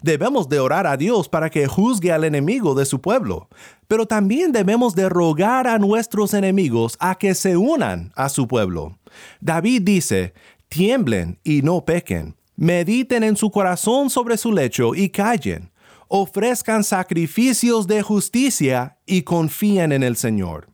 Debemos 0.00 0.48
de 0.48 0.60
orar 0.60 0.86
a 0.86 0.96
Dios 0.96 1.28
para 1.28 1.50
que 1.50 1.66
juzgue 1.66 2.12
al 2.12 2.24
enemigo 2.24 2.74
de 2.74 2.86
su 2.86 3.00
pueblo, 3.00 3.48
pero 3.88 4.06
también 4.06 4.52
debemos 4.52 4.94
de 4.94 5.08
rogar 5.08 5.66
a 5.66 5.78
nuestros 5.78 6.34
enemigos 6.34 6.96
a 7.00 7.16
que 7.16 7.34
se 7.34 7.56
unan 7.56 8.12
a 8.14 8.28
su 8.28 8.46
pueblo. 8.46 8.98
David 9.40 9.82
dice, 9.82 10.34
tiemblen 10.68 11.38
y 11.44 11.62
no 11.62 11.84
pequen. 11.84 12.36
Mediten 12.56 13.22
en 13.22 13.36
su 13.36 13.50
corazón 13.50 14.08
sobre 14.08 14.38
su 14.38 14.52
lecho 14.52 14.94
y 14.94 15.10
callen. 15.10 15.70
Ofrezcan 16.08 16.84
sacrificios 16.84 17.86
de 17.86 18.02
justicia 18.02 18.98
y 19.04 19.22
confíen 19.22 19.92
en 19.92 20.02
el 20.02 20.16
Señor. 20.16 20.68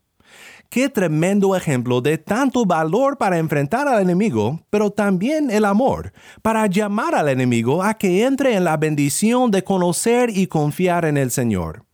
Qué 0.73 0.89
tremendo 0.89 1.55
ejemplo 1.55 2.01
de 2.01 2.17
tanto 2.17 2.65
valor 2.65 3.19
para 3.19 3.37
enfrentar 3.37 3.87
al 3.87 4.01
enemigo, 4.01 4.59
pero 4.71 4.91
también 4.91 5.51
el 5.51 5.67
amor, 5.67 6.15
para 6.41 6.67
llamar 6.67 7.15
al 7.15 7.29
enemigo 7.29 7.83
a 7.83 7.93
que 7.93 8.25
entre 8.25 8.55
en 8.55 8.65
la 8.65 8.79
bendición 8.79 9.51
de 9.51 9.63
conocer 9.65 10.31
y 10.35 10.47
confiar 10.47 11.05
en 11.05 11.19
el 11.19 11.31
Señor. 11.31 11.85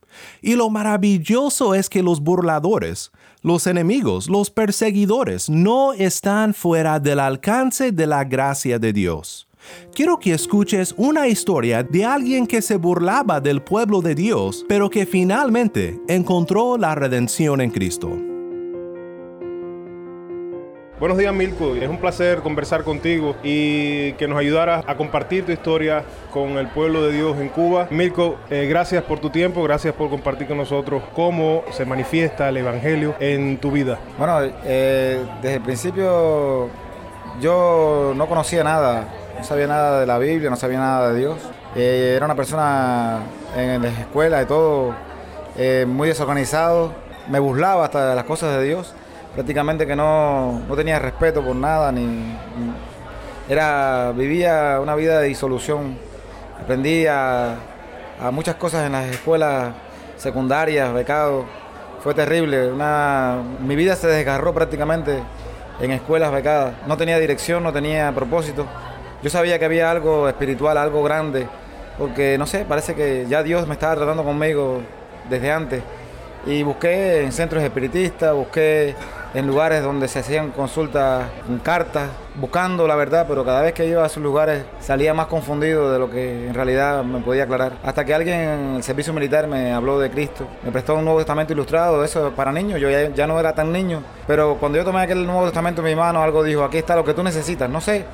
Y 0.41 0.55
lo 0.55 0.69
maravilloso 0.69 1.75
es 1.75 1.89
que 1.89 2.01
los 2.01 2.21
burladores, 2.21 3.11
los 3.41 3.67
enemigos, 3.67 4.29
los 4.29 4.49
perseguidores 4.49 5.49
no 5.49 5.91
están 5.91 6.53
fuera 6.53 7.01
del 7.01 7.19
alcance 7.19 7.91
de 7.91 8.07
la 8.07 8.23
gracia 8.23 8.79
de 8.79 8.93
Dios. 8.93 9.49
Quiero 9.93 10.19
que 10.19 10.33
escuches 10.33 10.95
una 10.95 11.27
historia 11.27 11.83
de 11.83 12.05
alguien 12.05 12.47
que 12.47 12.61
se 12.61 12.77
burlaba 12.77 13.41
del 13.41 13.61
pueblo 13.61 13.99
de 13.99 14.15
Dios, 14.15 14.65
pero 14.69 14.89
que 14.89 15.05
finalmente 15.05 15.99
encontró 16.07 16.77
la 16.77 16.95
redención 16.95 17.59
en 17.59 17.71
Cristo. 17.71 18.38
Buenos 20.99 21.17
días 21.17 21.33
Milko, 21.33 21.75
es 21.75 21.87
un 21.87 21.97
placer 21.97 22.39
conversar 22.39 22.83
contigo 22.83 23.37
y 23.41 24.11
que 24.13 24.27
nos 24.27 24.37
ayudaras 24.37 24.83
a 24.85 24.97
compartir 24.97 25.45
tu 25.45 25.53
historia 25.53 26.03
con 26.29 26.57
el 26.57 26.67
pueblo 26.67 27.03
de 27.03 27.13
Dios 27.13 27.39
en 27.39 27.47
Cuba. 27.47 27.87
Milko, 27.89 28.35
eh, 28.49 28.67
gracias 28.69 29.01
por 29.05 29.19
tu 29.19 29.29
tiempo, 29.29 29.63
gracias 29.63 29.93
por 29.93 30.09
compartir 30.09 30.45
con 30.45 30.57
nosotros 30.57 31.01
cómo 31.15 31.63
se 31.71 31.85
manifiesta 31.85 32.49
el 32.49 32.57
Evangelio 32.57 33.15
en 33.21 33.59
tu 33.59 33.71
vida. 33.71 33.97
Bueno, 34.17 34.39
eh, 34.65 35.25
desde 35.41 35.55
el 35.55 35.61
principio 35.61 36.67
yo 37.39 38.11
no 38.13 38.27
conocía 38.27 38.65
nada, 38.65 39.05
no 39.37 39.43
sabía 39.45 39.67
nada 39.67 40.01
de 40.01 40.05
la 40.05 40.17
Biblia, 40.17 40.49
no 40.49 40.57
sabía 40.57 40.79
nada 40.79 41.13
de 41.13 41.19
Dios. 41.19 41.37
Eh, 41.77 42.15
era 42.17 42.25
una 42.25 42.35
persona 42.35 43.19
en 43.55 43.81
la 43.81 43.87
escuela 43.87 44.41
y 44.41 44.45
todo 44.45 44.93
muy 45.87 46.09
desorganizado, 46.09 46.91
me 47.29 47.39
burlaba 47.39 47.85
hasta 47.85 48.09
de 48.09 48.15
las 48.15 48.25
cosas 48.25 48.57
de 48.57 48.65
Dios 48.65 48.93
prácticamente 49.33 49.85
que 49.85 49.95
no, 49.95 50.61
tenía 50.75 50.99
respeto 50.99 51.43
por 51.43 51.55
nada, 51.55 51.91
ni, 51.91 52.37
era, 53.47 54.11
vivía 54.15 54.79
una 54.81 54.95
vida 54.95 55.19
de 55.19 55.27
disolución. 55.27 55.97
Aprendí 56.61 57.05
a, 57.07 57.55
muchas 58.31 58.55
cosas 58.55 58.85
en 58.85 58.91
las 58.91 59.09
escuelas 59.09 59.73
secundarias, 60.17 60.93
becados. 60.93 61.45
Fue 62.01 62.13
terrible. 62.13 62.71
Una, 62.71 63.37
mi 63.59 63.75
vida 63.75 63.95
se 63.95 64.07
desgarró 64.07 64.53
prácticamente 64.53 65.19
en 65.81 65.91
escuelas 65.91 66.31
becadas. 66.31 66.75
No 66.87 66.97
tenía 66.97 67.17
dirección, 67.17 67.63
no 67.63 67.73
tenía 67.73 68.11
propósito. 68.13 68.65
Yo 69.23 69.29
sabía 69.29 69.57
que 69.59 69.65
había 69.65 69.89
algo 69.89 70.29
espiritual, 70.29 70.77
algo 70.77 71.03
grande, 71.03 71.47
porque 71.97 72.37
no 72.37 72.45
sé, 72.45 72.65
parece 72.65 72.95
que 72.95 73.25
ya 73.27 73.43
Dios 73.43 73.67
me 73.67 73.73
estaba 73.73 73.95
tratando 73.95 74.23
conmigo 74.23 74.81
desde 75.29 75.51
antes. 75.51 75.83
Y 76.45 76.63
busqué 76.63 77.23
en 77.23 77.31
centros 77.31 77.61
espiritistas, 77.63 78.33
busqué 78.33 78.95
en 79.33 79.47
lugares 79.47 79.83
donde 79.83 80.07
se 80.07 80.19
hacían 80.19 80.51
consultas 80.51 81.25
con 81.45 81.59
cartas, 81.59 82.09
buscando 82.35 82.87
la 82.87 82.95
verdad, 82.95 83.25
pero 83.27 83.45
cada 83.45 83.61
vez 83.61 83.73
que 83.73 83.85
iba 83.85 84.03
a 84.03 84.07
esos 84.07 84.23
lugares 84.23 84.63
salía 84.79 85.13
más 85.13 85.27
confundido 85.27 85.91
de 85.91 85.99
lo 85.99 86.09
que 86.09 86.47
en 86.47 86.53
realidad 86.53 87.03
me 87.03 87.19
podía 87.19 87.43
aclarar. 87.43 87.73
Hasta 87.83 88.05
que 88.05 88.13
alguien 88.13 88.39
en 88.39 88.75
el 88.77 88.83
servicio 88.83 89.13
militar 89.13 89.47
me 89.47 89.71
habló 89.71 89.99
de 89.99 90.09
Cristo, 90.09 90.47
me 90.63 90.71
prestó 90.71 90.95
un 90.95 91.03
Nuevo 91.05 91.19
Testamento 91.19 91.53
ilustrado, 91.53 92.03
eso 92.03 92.31
para 92.35 92.51
niños, 92.51 92.79
yo 92.79 92.89
ya, 92.89 93.27
no 93.27 93.39
era 93.39 93.53
tan 93.53 93.71
niño, 93.71 94.01
pero 94.25 94.57
cuando 94.59 94.77
yo 94.77 94.85
tomé 94.85 95.01
aquel 95.01 95.25
Nuevo 95.25 95.45
Testamento 95.45 95.81
en 95.81 95.85
mi 95.85 95.95
mano, 95.95 96.21
algo 96.23 96.43
dijo, 96.43 96.63
aquí 96.63 96.77
está 96.77 96.95
lo 96.95 97.03
que 97.03 97.13
tú 97.13 97.23
necesitas, 97.23 97.69
no 97.69 97.81
sé, 97.81 98.05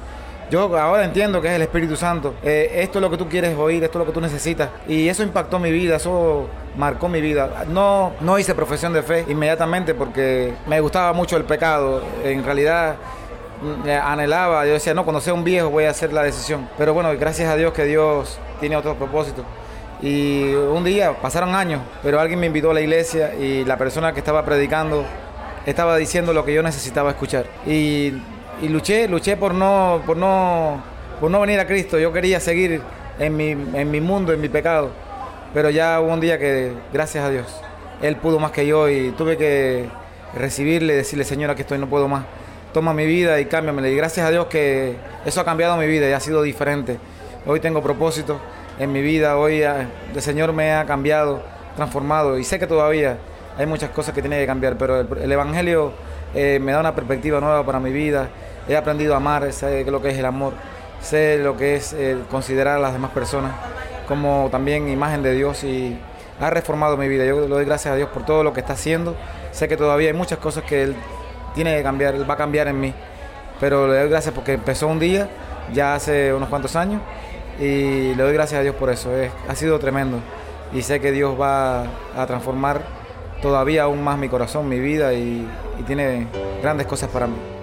yo 0.51 0.77
ahora 0.77 1.05
entiendo 1.05 1.41
que 1.41 1.47
es 1.47 1.55
el 1.55 1.63
Espíritu 1.63 1.95
Santo. 1.95 2.35
Eh, 2.43 2.69
esto 2.75 2.99
es 2.99 3.01
lo 3.01 3.09
que 3.09 3.17
tú 3.17 3.27
quieres 3.27 3.57
oír, 3.57 3.83
esto 3.83 3.97
es 3.97 3.99
lo 3.99 4.05
que 4.05 4.13
tú 4.13 4.21
necesitas. 4.21 4.69
Y 4.87 5.09
eso 5.09 5.23
impactó 5.23 5.57
mi 5.57 5.71
vida, 5.71 5.95
eso 5.95 6.47
marcó 6.77 7.07
mi 7.07 7.21
vida. 7.21 7.65
No, 7.67 8.13
no 8.21 8.39
hice 8.39 8.55
profesión 8.55 8.93
de 8.93 9.03
fe 9.03 9.25
inmediatamente 9.27 9.93
porque 9.93 10.53
me 10.67 10.79
gustaba 10.79 11.13
mucho 11.13 11.37
el 11.37 11.43
pecado. 11.43 12.03
En 12.23 12.43
realidad 12.43 12.95
mm, 13.61 13.89
anhelaba, 14.03 14.65
yo 14.65 14.73
decía, 14.73 14.93
no, 14.93 15.03
cuando 15.03 15.21
sea 15.21 15.33
un 15.33 15.43
viejo 15.43 15.69
voy 15.69 15.85
a 15.85 15.89
hacer 15.91 16.13
la 16.13 16.23
decisión. 16.23 16.69
Pero 16.77 16.93
bueno, 16.93 17.11
gracias 17.17 17.49
a 17.49 17.55
Dios 17.55 17.73
que 17.73 17.85
Dios 17.85 18.39
tiene 18.59 18.75
otro 18.75 18.95
propósito. 18.95 19.43
Y 20.01 20.53
un 20.53 20.83
día, 20.83 21.13
pasaron 21.21 21.55
años, 21.55 21.81
pero 22.03 22.19
alguien 22.19 22.39
me 22.39 22.47
invitó 22.47 22.71
a 22.71 22.73
la 22.73 22.81
iglesia 22.81 23.33
y 23.35 23.63
la 23.63 23.77
persona 23.77 24.13
que 24.13 24.19
estaba 24.19 24.43
predicando 24.43 25.05
estaba 25.65 25.97
diciendo 25.97 26.33
lo 26.33 26.45
que 26.45 26.53
yo 26.53 26.61
necesitaba 26.61 27.09
escuchar. 27.11 27.45
Y 27.65 28.13
y 28.61 28.69
luché, 28.69 29.07
luché 29.07 29.35
por 29.35 29.53
no, 29.53 30.01
por 30.05 30.15
no, 30.15 30.81
por 31.19 31.29
no 31.29 31.41
venir 31.41 31.59
a 31.59 31.67
Cristo. 31.67 31.99
Yo 31.99 32.13
quería 32.13 32.39
seguir 32.39 32.81
en 33.19 33.35
mi, 33.35 33.49
en 33.49 33.91
mi 33.91 33.99
mundo, 33.99 34.31
en 34.31 34.39
mi 34.39 34.49
pecado. 34.49 34.91
Pero 35.55 35.69
ya 35.69 36.01
hubo 36.01 36.11
un 36.11 36.19
día 36.19 36.37
que, 36.37 36.73
gracias 36.91 37.23
a 37.23 37.29
Dios, 37.29 37.45
Él 38.01 38.17
pudo 38.17 38.39
más 38.39 38.51
que 38.51 38.67
yo 38.67 38.89
y 38.89 39.11
tuve 39.11 39.37
que 39.37 39.87
recibirle, 40.37 40.93
decirle, 40.93 41.23
Señor, 41.23 41.49
aquí 41.49 41.61
estoy, 41.61 41.79
no 41.79 41.87
puedo 41.87 42.09
más. 42.09 42.25
Toma 42.73 42.93
mi 42.93 43.05
vida 43.05 43.39
y 43.39 43.45
cámbiamela. 43.45 43.87
Y 43.87 43.95
gracias 43.95 44.27
a 44.27 44.31
Dios 44.31 44.47
que 44.47 44.97
eso 45.23 45.39
ha 45.39 45.45
cambiado 45.45 45.77
mi 45.77 45.87
vida 45.87 46.09
y 46.09 46.11
ha 46.11 46.19
sido 46.19 46.41
diferente. 46.41 46.97
Hoy 47.45 47.61
tengo 47.61 47.81
propósito 47.81 48.37
en 48.79 48.91
mi 48.91 49.01
vida, 49.01 49.37
hoy 49.37 49.63
ah, 49.63 49.87
el 50.13 50.21
Señor 50.21 50.51
me 50.51 50.73
ha 50.73 50.85
cambiado, 50.85 51.41
transformado 51.77 52.37
y 52.37 52.43
sé 52.43 52.59
que 52.59 52.67
todavía 52.67 53.17
hay 53.57 53.65
muchas 53.65 53.91
cosas 53.91 54.13
que 54.13 54.19
tiene 54.21 54.37
que 54.37 54.45
cambiar, 54.45 54.77
pero 54.77 54.99
el 54.99 55.31
Evangelio 55.31 55.93
eh, 56.33 56.59
me 56.61 56.73
da 56.73 56.81
una 56.81 56.93
perspectiva 56.93 57.39
nueva 57.39 57.65
para 57.65 57.79
mi 57.79 57.93
vida. 57.93 58.27
He 58.67 58.75
aprendido 58.75 59.13
a 59.13 59.17
amar, 59.17 59.53
sé 59.53 59.85
lo 59.85 60.01
que 60.01 60.09
es 60.09 60.17
el 60.17 60.25
amor, 60.25 60.51
sé 60.99 61.37
lo 61.37 61.55
que 61.55 61.77
es 61.77 61.93
eh, 61.93 62.17
considerar 62.29 62.75
a 62.75 62.79
las 62.79 62.91
demás 62.91 63.11
personas 63.11 63.53
como 64.05 64.49
también 64.51 64.87
imagen 64.89 65.23
de 65.23 65.33
Dios 65.33 65.63
y 65.63 65.97
ha 66.39 66.49
reformado 66.49 66.97
mi 66.97 67.07
vida. 67.07 67.25
Yo 67.25 67.41
le 67.41 67.47
doy 67.47 67.65
gracias 67.65 67.93
a 67.93 67.95
Dios 67.95 68.09
por 68.09 68.25
todo 68.25 68.43
lo 68.43 68.53
que 68.53 68.59
está 68.59 68.73
haciendo. 68.73 69.15
Sé 69.51 69.67
que 69.67 69.77
todavía 69.77 70.09
hay 70.09 70.13
muchas 70.13 70.39
cosas 70.39 70.63
que 70.63 70.83
Él 70.83 70.95
tiene 71.53 71.75
que 71.77 71.83
cambiar, 71.83 72.15
Él 72.15 72.29
va 72.29 72.35
a 72.35 72.37
cambiar 72.37 72.67
en 72.67 72.79
mí. 72.79 72.93
Pero 73.59 73.87
le 73.87 73.99
doy 73.99 74.09
gracias 74.09 74.33
porque 74.33 74.53
empezó 74.53 74.87
un 74.87 74.99
día, 74.99 75.29
ya 75.73 75.95
hace 75.95 76.33
unos 76.33 76.49
cuantos 76.49 76.75
años, 76.75 77.01
y 77.59 78.13
le 78.13 78.23
doy 78.23 78.33
gracias 78.33 78.59
a 78.59 78.63
Dios 78.63 78.75
por 78.75 78.89
eso. 78.89 79.09
ha 79.47 79.55
sido 79.55 79.79
tremendo. 79.79 80.19
Y 80.73 80.81
sé 80.81 80.99
que 80.99 81.11
Dios 81.11 81.39
va 81.39 81.83
a 82.17 82.25
transformar 82.27 82.81
todavía 83.41 83.83
aún 83.83 84.03
más 84.03 84.17
mi 84.17 84.27
corazón, 84.27 84.67
mi 84.67 84.79
vida 84.79 85.13
y, 85.13 85.47
tiene 85.85 86.27
grandes 86.61 86.87
cosas 86.87 87.09
para 87.09 87.27
mí. 87.27 87.54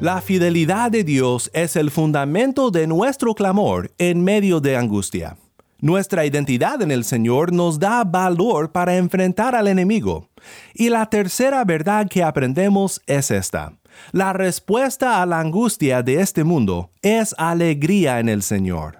La 0.00 0.20
fidelidad 0.20 0.92
de 0.92 1.02
Dios 1.02 1.50
es 1.52 1.74
el 1.74 1.90
fundamento 1.90 2.70
de 2.70 2.86
nuestro 2.86 3.34
clamor 3.34 3.90
en 3.98 4.22
medio 4.22 4.60
de 4.60 4.76
angustia. 4.76 5.36
Nuestra 5.80 6.24
identidad 6.24 6.80
en 6.82 6.92
el 6.92 7.02
Señor 7.02 7.52
nos 7.52 7.80
da 7.80 8.04
valor 8.04 8.70
para 8.70 8.96
enfrentar 8.96 9.56
al 9.56 9.66
enemigo. 9.66 10.28
Y 10.72 10.88
la 10.88 11.06
tercera 11.06 11.64
verdad 11.64 12.06
que 12.08 12.22
aprendemos 12.22 13.00
es 13.08 13.32
esta. 13.32 13.72
La 14.12 14.32
respuesta 14.32 15.20
a 15.20 15.26
la 15.26 15.40
angustia 15.40 16.04
de 16.04 16.20
este 16.20 16.44
mundo 16.44 16.90
es 17.02 17.34
alegría 17.36 18.20
en 18.20 18.28
el 18.28 18.44
Señor. 18.44 18.98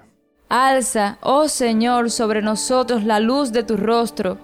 Alza, 0.49 1.19
oh 1.23 1.47
Señor, 1.47 2.11
sobre 2.11 2.43
nosotros 2.43 3.05
la 3.05 3.21
luz 3.21 3.53
de 3.53 3.63
tu 3.63 3.77
rostro. 3.77 4.37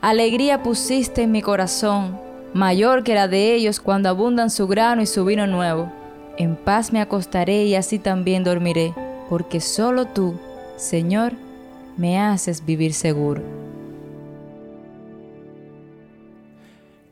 Alegría 0.00 0.64
pusiste 0.64 1.22
en 1.22 1.30
mi 1.30 1.42
corazón, 1.42 2.18
mayor 2.54 3.04
que 3.04 3.14
la 3.14 3.28
de 3.28 3.54
ellos 3.54 3.80
cuando 3.80 4.08
abundan 4.08 4.50
su 4.50 4.66
grano 4.66 5.02
y 5.02 5.06
su 5.06 5.24
vino 5.24 5.46
nuevo. 5.46 5.92
En 6.36 6.56
paz 6.56 6.92
me 6.92 7.00
acostaré 7.00 7.64
y 7.64 7.74
así 7.74 7.98
también 7.98 8.44
dormiré, 8.44 8.94
porque 9.28 9.60
solo 9.60 10.06
tú, 10.06 10.38
Señor, 10.76 11.32
me 11.96 12.18
haces 12.18 12.64
vivir 12.64 12.94
seguro. 12.94 13.42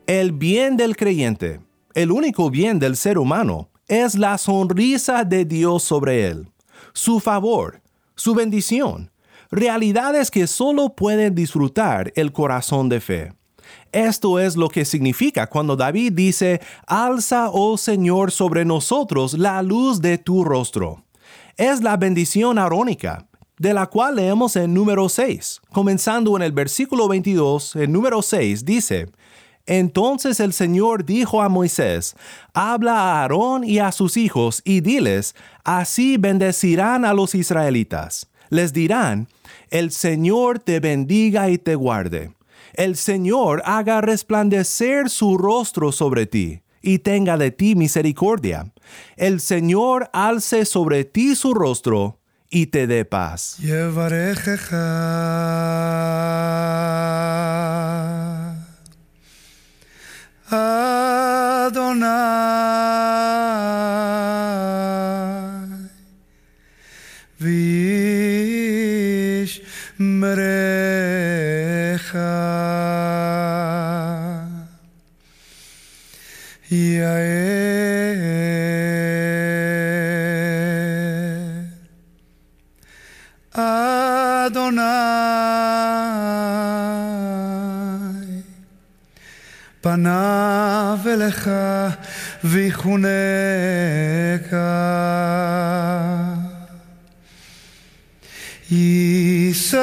El 0.07 0.31
bien 0.31 0.75
del 0.75 0.95
creyente, 0.95 1.59
el 1.93 2.11
único 2.11 2.49
bien 2.49 2.79
del 2.79 2.95
ser 2.95 3.19
humano, 3.19 3.69
es 3.87 4.15
la 4.15 4.37
sonrisa 4.37 5.23
de 5.23 5.45
Dios 5.45 5.83
sobre 5.83 6.27
él, 6.27 6.47
su 6.93 7.19
favor, 7.19 7.81
su 8.15 8.33
bendición, 8.33 9.11
realidades 9.51 10.31
que 10.31 10.47
solo 10.47 10.95
pueden 10.95 11.35
disfrutar 11.35 12.11
el 12.15 12.31
corazón 12.31 12.89
de 12.89 12.99
fe. 12.99 13.38
Esto 13.91 14.39
es 14.39 14.55
lo 14.55 14.69
que 14.69 14.85
significa 14.85 15.47
cuando 15.47 15.75
David 15.75 16.13
dice, 16.13 16.61
Alza, 16.85 17.49
oh 17.51 17.77
Señor, 17.77 18.31
sobre 18.31 18.63
nosotros 18.65 19.33
la 19.33 19.61
luz 19.63 19.99
de 20.01 20.17
tu 20.17 20.43
rostro. 20.43 21.03
Es 21.57 21.81
la 21.81 21.97
bendición 21.97 22.59
arónica, 22.59 23.27
de 23.57 23.73
la 23.73 23.87
cual 23.87 24.17
leemos 24.17 24.55
en 24.55 24.73
número 24.73 25.09
6. 25.09 25.61
Comenzando 25.71 26.35
en 26.37 26.43
el 26.43 26.51
versículo 26.51 27.07
22, 27.07 27.75
el 27.77 27.91
número 27.91 28.21
6 28.21 28.63
dice, 28.63 29.07
entonces 29.65 30.39
el 30.39 30.51
Señor 30.53 31.05
dijo 31.05 31.43
a 31.43 31.49
Moisés, 31.49 32.15
Habla 32.55 32.93
a 32.93 33.21
Aarón 33.21 33.63
y 33.63 33.77
a 33.77 33.91
sus 33.91 34.17
hijos 34.17 34.63
y 34.65 34.81
diles, 34.81 35.35
Así 35.63 36.17
bendecirán 36.17 37.05
a 37.05 37.13
los 37.13 37.35
israelitas. 37.35 38.29
Les 38.49 38.73
dirán, 38.73 39.27
El 39.69 39.91
Señor 39.91 40.57
te 40.57 40.79
bendiga 40.79 41.51
y 41.51 41.59
te 41.59 41.75
guarde. 41.75 42.31
El 42.73 42.95
Señor 42.95 43.61
haga 43.65 44.01
resplandecer 44.01 45.09
su 45.09 45.37
rostro 45.37 45.91
sobre 45.91 46.25
ti 46.25 46.61
y 46.81 46.99
tenga 46.99 47.37
de 47.37 47.51
ti 47.51 47.75
misericordia. 47.75 48.71
El 49.17 49.39
Señor 49.39 50.09
alce 50.13 50.65
sobre 50.65 51.05
ti 51.05 51.35
su 51.35 51.53
rostro 51.53 52.19
y 52.49 52.67
te 52.67 52.87
dé 52.87 53.05
paz. 53.05 53.57
Adonai 61.71 62.19
פניו 91.28 91.28
אליך 91.28 91.50
ויחונקה. 92.44 93.08
יישא 98.70 99.78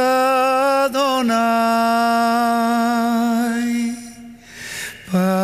אדוני 0.86 1.34
פניו 5.12 5.42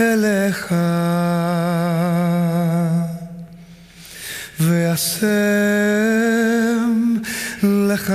אליך 0.00 0.74
וישם 4.60 5.80
לך 7.62 8.12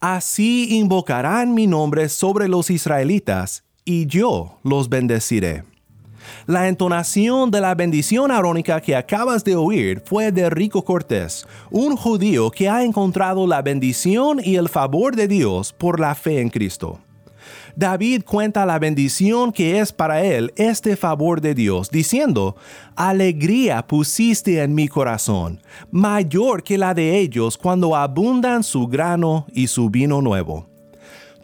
Así 0.00 0.76
invocarán 0.76 1.54
mi 1.54 1.66
nombre 1.66 2.08
sobre 2.08 2.48
los 2.48 2.70
israelitas, 2.70 3.64
y 3.84 4.06
yo 4.06 4.58
los 4.62 4.88
bendeciré. 4.88 5.64
La 6.46 6.68
entonación 6.68 7.50
de 7.50 7.60
la 7.60 7.74
bendición 7.74 8.30
arónica 8.30 8.80
que 8.80 8.94
acabas 8.94 9.44
de 9.44 9.56
oír 9.56 10.02
fue 10.04 10.30
de 10.30 10.50
Rico 10.50 10.84
Cortés, 10.84 11.46
un 11.70 11.96
judío 11.96 12.50
que 12.50 12.68
ha 12.68 12.84
encontrado 12.84 13.46
la 13.46 13.62
bendición 13.62 14.40
y 14.42 14.56
el 14.56 14.68
favor 14.68 15.16
de 15.16 15.26
Dios 15.28 15.72
por 15.72 16.00
la 16.00 16.14
fe 16.14 16.40
en 16.40 16.50
Cristo. 16.50 17.00
David 17.76 18.22
cuenta 18.24 18.66
la 18.66 18.78
bendición 18.78 19.52
que 19.52 19.80
es 19.80 19.92
para 19.92 20.22
él 20.22 20.52
este 20.56 20.96
favor 20.96 21.40
de 21.40 21.54
Dios, 21.54 21.90
diciendo, 21.90 22.56
Alegría 22.96 23.86
pusiste 23.86 24.62
en 24.62 24.74
mi 24.74 24.88
corazón, 24.88 25.60
mayor 25.90 26.62
que 26.62 26.78
la 26.78 26.94
de 26.94 27.18
ellos 27.18 27.58
cuando 27.58 27.96
abundan 27.96 28.62
su 28.62 28.86
grano 28.86 29.46
y 29.52 29.66
su 29.66 29.90
vino 29.90 30.22
nuevo. 30.22 30.66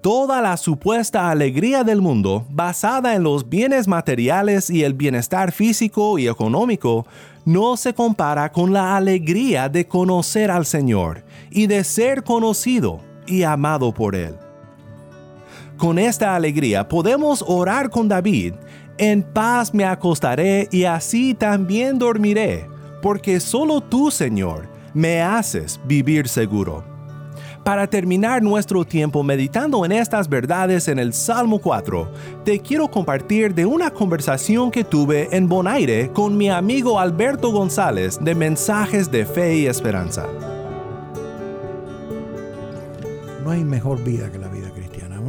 Toda 0.01 0.41
la 0.41 0.57
supuesta 0.57 1.31
alegría 1.31 1.85
del 1.85 2.01
mundo, 2.01 2.47
basada 2.49 3.15
en 3.15 3.23
los 3.23 3.51
bienes 3.51 3.87
materiales 3.87 4.71
y 4.71 4.83
el 4.83 4.95
bienestar 4.95 5.53
físico 5.53 6.19
y 6.19 6.27
económico, 6.27 7.07
no 7.45 7.77
se 7.77 7.93
compara 7.93 8.51
con 8.51 8.73
la 8.73 8.97
alegría 8.97 9.69
de 9.69 9.87
conocer 9.87 10.51
al 10.51 10.65
Señor 10.65 11.23
y 11.51 11.67
de 11.67 11.85
ser 11.85 12.25
conocido 12.25 13.01
y 13.27 13.43
amado 13.43 13.93
por 13.93 14.17
Él. 14.17 14.37
Con 15.81 15.99
esta 15.99 16.37
alegría 16.37 16.87
podemos 16.87 17.43
orar 17.49 17.89
con 17.89 18.07
David, 18.07 18.53
en 18.99 19.23
paz 19.23 19.73
me 19.73 19.87
acostaré 19.87 20.69
y 20.71 20.85
así 20.85 21.33
también 21.33 21.99
dormiré, 21.99 22.69
porque 23.01 23.41
solo 23.41 23.81
tú, 23.81 24.11
Señor, 24.11 24.69
me 24.93 25.23
haces 25.23 25.81
vivir 25.87 26.29
seguro. 26.29 26.85
Para 27.65 27.87
terminar 27.87 28.43
nuestro 28.43 28.85
tiempo 28.85 29.23
meditando 29.23 29.83
en 29.87 29.93
estas 29.93 30.29
verdades 30.29 30.87
en 30.87 30.99
el 30.99 31.15
Salmo 31.15 31.59
4, 31.59 32.13
te 32.45 32.61
quiero 32.61 32.91
compartir 32.91 33.55
de 33.55 33.65
una 33.65 33.91
conversación 33.91 34.71
que 34.71 34.85
tuve 34.85 35.35
en 35.35 35.49
Bonaire 35.49 36.11
con 36.13 36.37
mi 36.37 36.51
amigo 36.51 37.01
Alberto 37.01 37.53
González 37.53 38.19
de 38.21 38.35
Mensajes 38.35 39.11
de 39.11 39.25
Fe 39.25 39.57
y 39.57 39.67
Esperanza. 39.67 40.27
No 43.43 43.51
hay 43.51 43.65
mejor 43.65 44.05
vida 44.05 44.31
que 44.31 44.39
la. 44.39 44.50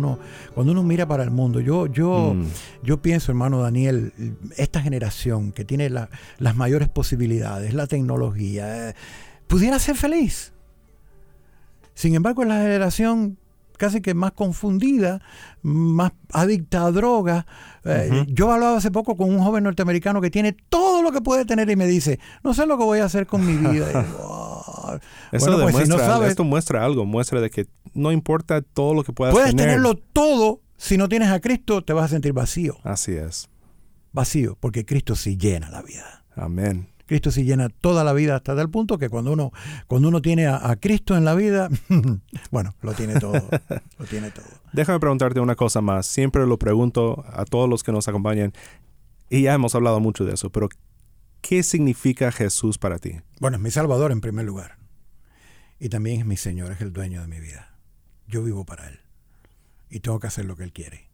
Uno, 0.01 0.19
cuando 0.55 0.71
uno 0.73 0.81
mira 0.83 1.05
para 1.07 1.23
el 1.23 1.29
mundo, 1.31 1.59
yo, 1.59 1.85
yo, 1.87 2.33
Mm. 2.35 2.45
yo 2.83 3.01
pienso, 3.01 3.31
hermano 3.31 3.61
Daniel, 3.61 4.13
esta 4.57 4.81
generación 4.81 5.51
que 5.51 5.63
tiene 5.63 5.89
la- 5.89 6.09
las 6.39 6.55
mayores 6.55 6.89
posibilidades, 6.89 7.73
la 7.75 7.85
tecnología, 7.87 8.89
eh, 8.89 8.95
pudiera 9.47 9.77
ser 9.79 9.95
feliz. 9.95 10.53
Sin 11.93 12.15
embargo, 12.15 12.41
es 12.41 12.47
la 12.47 12.55
generación 12.61 13.37
casi 13.77 13.99
que 14.01 14.13
más 14.13 14.31
confundida, 14.33 15.21
más 15.63 16.11
adicta 16.31 16.85
a 16.85 16.91
drogas. 16.91 17.45
Eh, 17.83 18.09
Ujú. 18.11 18.25
Yo 18.33 18.51
hablaba 18.51 18.77
hace 18.77 18.91
poco 18.91 19.15
con 19.17 19.29
un 19.33 19.39
joven 19.39 19.63
norteamericano 19.63 20.21
que 20.21 20.29
tiene 20.29 20.55
todo 20.69 21.01
lo 21.01 21.11
que 21.11 21.21
puede 21.21 21.45
tener 21.45 21.67
y 21.69 21.75
me 21.75 21.87
dice, 21.87 22.19
no 22.43 22.53
sé 22.53 22.65
lo 22.67 22.77
que 22.77 22.83
voy 22.83 22.99
a 22.99 23.05
hacer 23.05 23.25
con 23.27 23.45
mi 23.45 23.53
vida. 23.57 23.87
Y 23.91 23.93
yo, 23.93 23.99
"Ah". 23.99 24.40
Eso 25.31 25.45
Bueno, 25.45 25.63
pues, 25.63 25.75
si 25.75 25.81
no 25.89 25.95
demuestra, 25.97 26.05
sabes- 26.07 26.29
esto 26.31 26.43
muestra 26.43 26.85
algo, 26.85 27.05
muestra 27.05 27.41
de 27.41 27.49
que 27.49 27.67
no 27.93 28.11
importa 28.11 28.61
todo 28.61 28.93
lo 28.93 29.03
que 29.03 29.13
puedas 29.13 29.33
Puedes 29.33 29.51
tener. 29.51 29.67
tenerlo 29.67 29.95
todo, 29.95 30.61
si 30.77 30.97
no 30.97 31.07
tienes 31.09 31.29
a 31.29 31.39
Cristo 31.39 31.83
te 31.83 31.93
vas 31.93 32.05
a 32.05 32.07
sentir 32.09 32.33
vacío. 32.33 32.77
Así 32.83 33.13
es. 33.13 33.49
Vacío, 34.13 34.57
porque 34.59 34.85
Cristo 34.85 35.15
sí 35.15 35.37
llena 35.37 35.69
la 35.69 35.81
vida. 35.81 36.23
Amén. 36.35 36.89
Cristo 37.05 37.29
sí 37.31 37.43
llena 37.43 37.67
toda 37.67 38.05
la 38.05 38.13
vida 38.13 38.37
hasta 38.37 38.55
tal 38.55 38.69
punto 38.69 38.97
que 38.97 39.09
cuando 39.09 39.33
uno, 39.33 39.51
cuando 39.87 40.07
uno 40.07 40.21
tiene 40.21 40.47
a, 40.47 40.69
a 40.69 40.77
Cristo 40.77 41.17
en 41.17 41.25
la 41.25 41.33
vida, 41.35 41.67
bueno, 42.51 42.73
lo 42.81 42.93
tiene 42.93 43.19
todo. 43.19 43.33
lo 43.99 44.05
tiene 44.05 44.31
todo. 44.31 44.45
Déjame 44.71 44.99
preguntarte 44.99 45.39
una 45.41 45.55
cosa 45.55 45.81
más. 45.81 46.05
Siempre 46.05 46.45
lo 46.47 46.57
pregunto 46.57 47.25
a 47.33 47.43
todos 47.45 47.69
los 47.69 47.83
que 47.83 47.91
nos 47.91 48.07
acompañan, 48.07 48.53
y 49.29 49.43
ya 49.43 49.53
hemos 49.53 49.75
hablado 49.75 49.99
mucho 49.99 50.23
de 50.25 50.33
eso, 50.33 50.49
pero 50.51 50.69
¿qué 51.41 51.63
significa 51.63 52.31
Jesús 52.31 52.77
para 52.77 52.97
ti? 52.97 53.19
Bueno, 53.39 53.57
es 53.57 53.63
mi 53.63 53.71
Salvador 53.71 54.11
en 54.13 54.21
primer 54.21 54.45
lugar. 54.45 54.77
Y 55.81 55.89
también 55.89 56.19
es 56.19 56.25
mi 56.27 56.37
Señor, 56.37 56.71
es 56.71 56.81
el 56.81 56.93
dueño 56.93 57.23
de 57.23 57.27
mi 57.27 57.39
vida. 57.39 57.75
Yo 58.27 58.43
vivo 58.43 58.65
para 58.67 58.87
Él. 58.87 58.99
Y 59.89 60.01
tengo 60.01 60.19
que 60.19 60.27
hacer 60.27 60.45
lo 60.45 60.55
que 60.55 60.63
Él 60.63 60.73
quiere. 60.73 61.09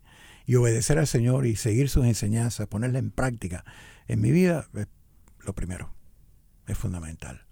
Y 0.46 0.56
obedecer 0.56 1.00
al 1.00 1.08
Señor 1.08 1.46
y 1.46 1.56
seguir 1.56 1.88
sus 1.88 2.06
enseñanzas, 2.06 2.68
ponerla 2.68 3.00
en 3.00 3.10
práctica 3.10 3.64
en 4.10 4.20
mi 4.20 4.30
vida, 4.30 4.68
es 4.74 4.88
lo 5.40 5.56
primero. 5.56 5.94
Es 6.68 6.78
fundamental. 6.78 7.47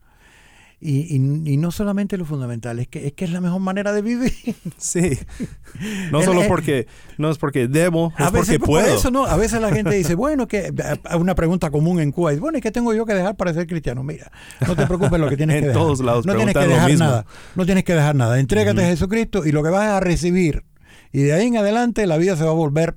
Y, 0.81 1.15
y- 1.15 1.53
y 1.53 1.57
no 1.57 1.71
solamente 1.71 2.17
lo 2.17 2.25
fundamental, 2.25 2.79
es 2.79 2.88
que, 2.88 3.07
es 3.07 3.13
que 3.13 3.25
es 3.25 3.31
la 3.31 3.39
mejor 3.41 3.59
manera 3.61 3.93
de 3.93 4.01
vivir. 4.01 4.33
Sí. 4.77 5.17
No 6.11 6.21
solo 6.21 6.41
porque 6.47 6.88
no 7.17 7.29
es 7.29 7.38
porque 7.38 7.67
debo, 7.67 8.13
es 8.17 8.25
A 8.25 8.29
veces, 8.29 8.47
porque 8.47 8.59
por 8.59 8.67
puedo. 8.83 8.95
eso, 8.95 9.11
¿no? 9.11 9.25
A 9.25 9.35
veces 9.35 9.59
la 9.61 9.71
gente 9.73 9.93
dice, 9.95 10.15
bueno, 10.15 10.47
que 10.47 10.71
una 11.19 11.35
pregunta 11.35 11.69
común 11.71 11.99
en 11.99 12.11
Cuba 12.11 12.31
es, 12.33 12.39
bueno, 12.39 12.57
¿y 12.57 12.61
qué 12.61 12.71
tengo 12.71 12.93
yo 12.93 13.05
que 13.05 13.13
dejar 13.13 13.35
para 13.35 13.53
ser 13.53 13.67
cristiano? 13.67 14.03
Mira, 14.03 14.31
no 14.65 14.75
te 14.75 14.85
preocupes 14.85 15.19
lo 15.19 15.27
que 15.29 15.35
tienes 15.38 15.55
En 15.57 15.61
que 15.63 15.67
dejar. 15.69 15.81
todos 15.81 15.99
lados 16.01 16.25
no 16.25 16.35
tienes 16.35 16.53
que 16.55 16.67
dejar 16.67 16.91
nada. 16.97 17.25
No 17.55 17.65
tienes 17.65 17.83
que 17.83 17.93
dejar 17.93 18.15
nada. 18.15 18.39
Entrégate 18.39 18.77
Ujú. 18.79 18.85
a 18.88 18.89
Jesucristo 18.89 19.45
y 19.45 19.51
lo 19.51 19.63
que 19.63 19.69
vas 19.69 19.88
a 19.88 19.99
recibir. 19.99 20.63
Y 21.11 21.23
de 21.23 21.33
ahí 21.33 21.47
en 21.47 21.57
adelante 21.57 22.05
la 22.07 22.17
vida 22.17 22.35
se 22.38 22.43
va 22.43 22.51
a 22.51 22.53
volver 22.53 22.95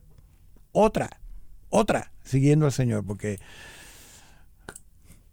otra, 0.73 1.09
otra, 1.69 2.13
siguiendo 2.25 2.67
al 2.67 2.73
Señor. 2.73 3.05
Porque, 3.05 3.39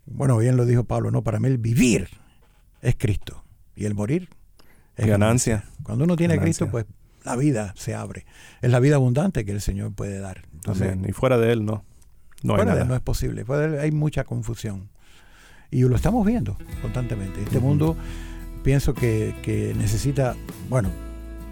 bueno, 0.05 0.38
bien 0.38 0.58
lo 0.58 0.65
dijo 0.65 0.84
Pablo, 0.84 1.12
¿no? 1.12 1.23
Para 1.23 1.39
mí 1.39 1.47
el 1.47 1.58
vivir 1.58 2.10
es 2.86 2.95
Cristo 2.98 3.43
y 3.76 3.86
el 3.86 3.95
morir 3.95 4.30
es 4.95 5.08
Ganancia. 5.08 5.65
Cuando 5.84 6.06
uno 6.06 6.15
tiene 6.15 6.36
a. 6.36 6.39
Cristo, 6.39 6.69
pues 6.69 6.86
la 7.24 7.36
vida 7.36 7.74
se 7.76 7.95
abre. 7.95 8.26
Es 8.62 8.71
la 8.71 8.80
vida 8.80 8.95
abundante 8.95 9.43
que 9.43 9.52
el 9.52 9.62
Señor 9.62 9.93
puede 9.93 10.19
dar. 10.19 10.43
Entonces, 10.54 10.93
Amén. 10.93 11.06
Y 11.10 11.12
fuera 11.12 11.38
de 11.38 11.52
él, 11.52 11.65
no. 11.65 11.84
No 12.43 12.54
hay 12.54 12.60
fuera 12.60 12.76
de 12.76 12.82
él 12.84 12.88
no 12.88 12.95
es 12.95 13.02
posible. 13.02 13.43
Fuera 13.43 13.67
de 13.67 13.76
él 13.76 13.82
hay 13.82 13.91
mucha 13.91 14.24
confusión. 14.24 14.89
Y 15.71 15.82
lo 15.82 15.95
estamos 15.95 16.26
viendo 16.26 16.58
constantemente. 16.82 17.41
Este 17.41 17.60
mundo 17.60 17.98
pienso 18.63 18.93
que, 18.93 19.36
que 19.41 19.74
necesita, 19.76 20.36
bueno, 20.69 20.89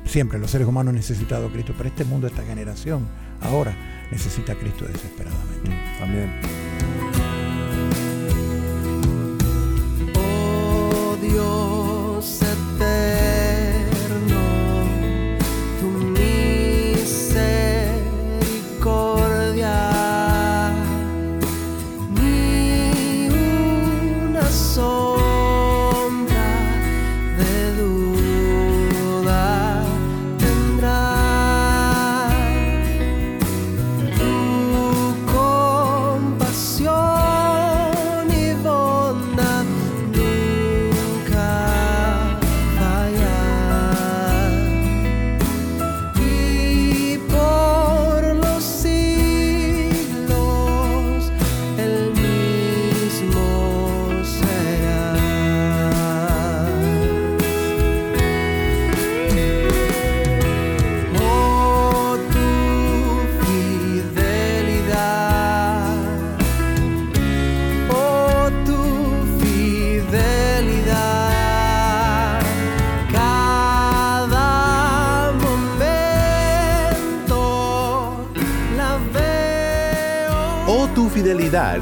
siempre 0.05 0.39
los 0.39 0.51
seres 0.51 0.67
humanos 0.67 0.91
han 0.91 0.95
necesitado 0.95 1.47
a 1.47 1.51
Cristo, 1.51 1.73
pero 1.75 1.89
este 1.89 2.05
mundo, 2.05 2.27
esta 2.27 2.43
generación, 2.43 3.07
ahora 3.41 3.75
necesita 4.11 4.53
a 4.53 4.55
Cristo 4.55 4.85
desesperadamente. 4.85 5.71
Amén. 6.01 6.92
Dios 11.33 11.62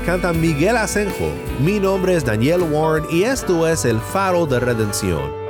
canta 0.02 0.34
Miguel 0.34 0.78
Asenjo. 0.78 1.32
Mi 1.60 1.80
nombre 1.80 2.16
es 2.16 2.26
Daniel 2.26 2.62
Warren 2.62 3.06
y 3.10 3.24
esto 3.24 3.68
es 3.68 3.86
el 3.86 4.00
faro 4.00 4.46
de 4.46 4.60
redención. 4.60 5.41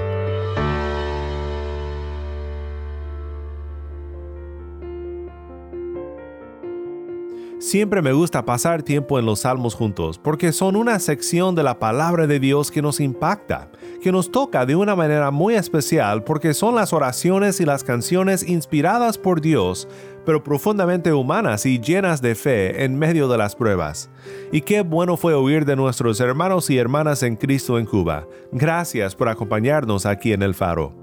Siempre 7.61 8.01
me 8.01 8.11
gusta 8.11 8.43
pasar 8.43 8.81
tiempo 8.81 9.19
en 9.19 9.27
los 9.27 9.41
salmos 9.41 9.75
juntos 9.75 10.17
porque 10.17 10.51
son 10.51 10.75
una 10.75 10.97
sección 10.97 11.53
de 11.53 11.61
la 11.61 11.77
palabra 11.77 12.25
de 12.25 12.39
Dios 12.39 12.71
que 12.71 12.81
nos 12.81 12.99
impacta, 12.99 13.69
que 14.01 14.11
nos 14.11 14.31
toca 14.31 14.65
de 14.65 14.75
una 14.75 14.95
manera 14.95 15.29
muy 15.29 15.53
especial 15.53 16.23
porque 16.23 16.55
son 16.55 16.73
las 16.73 16.91
oraciones 16.91 17.61
y 17.61 17.65
las 17.65 17.83
canciones 17.83 18.41
inspiradas 18.49 19.19
por 19.19 19.41
Dios, 19.41 19.87
pero 20.25 20.43
profundamente 20.43 21.13
humanas 21.13 21.67
y 21.67 21.79
llenas 21.79 22.19
de 22.19 22.33
fe 22.33 22.83
en 22.83 22.97
medio 22.97 23.27
de 23.27 23.37
las 23.37 23.55
pruebas. 23.55 24.09
Y 24.51 24.61
qué 24.61 24.81
bueno 24.81 25.15
fue 25.15 25.35
oír 25.35 25.63
de 25.63 25.75
nuestros 25.75 26.19
hermanos 26.19 26.67
y 26.71 26.79
hermanas 26.79 27.21
en 27.21 27.35
Cristo 27.35 27.77
en 27.77 27.85
Cuba. 27.85 28.27
Gracias 28.51 29.15
por 29.15 29.29
acompañarnos 29.29 30.07
aquí 30.07 30.33
en 30.33 30.41
el 30.41 30.55
faro. 30.55 30.95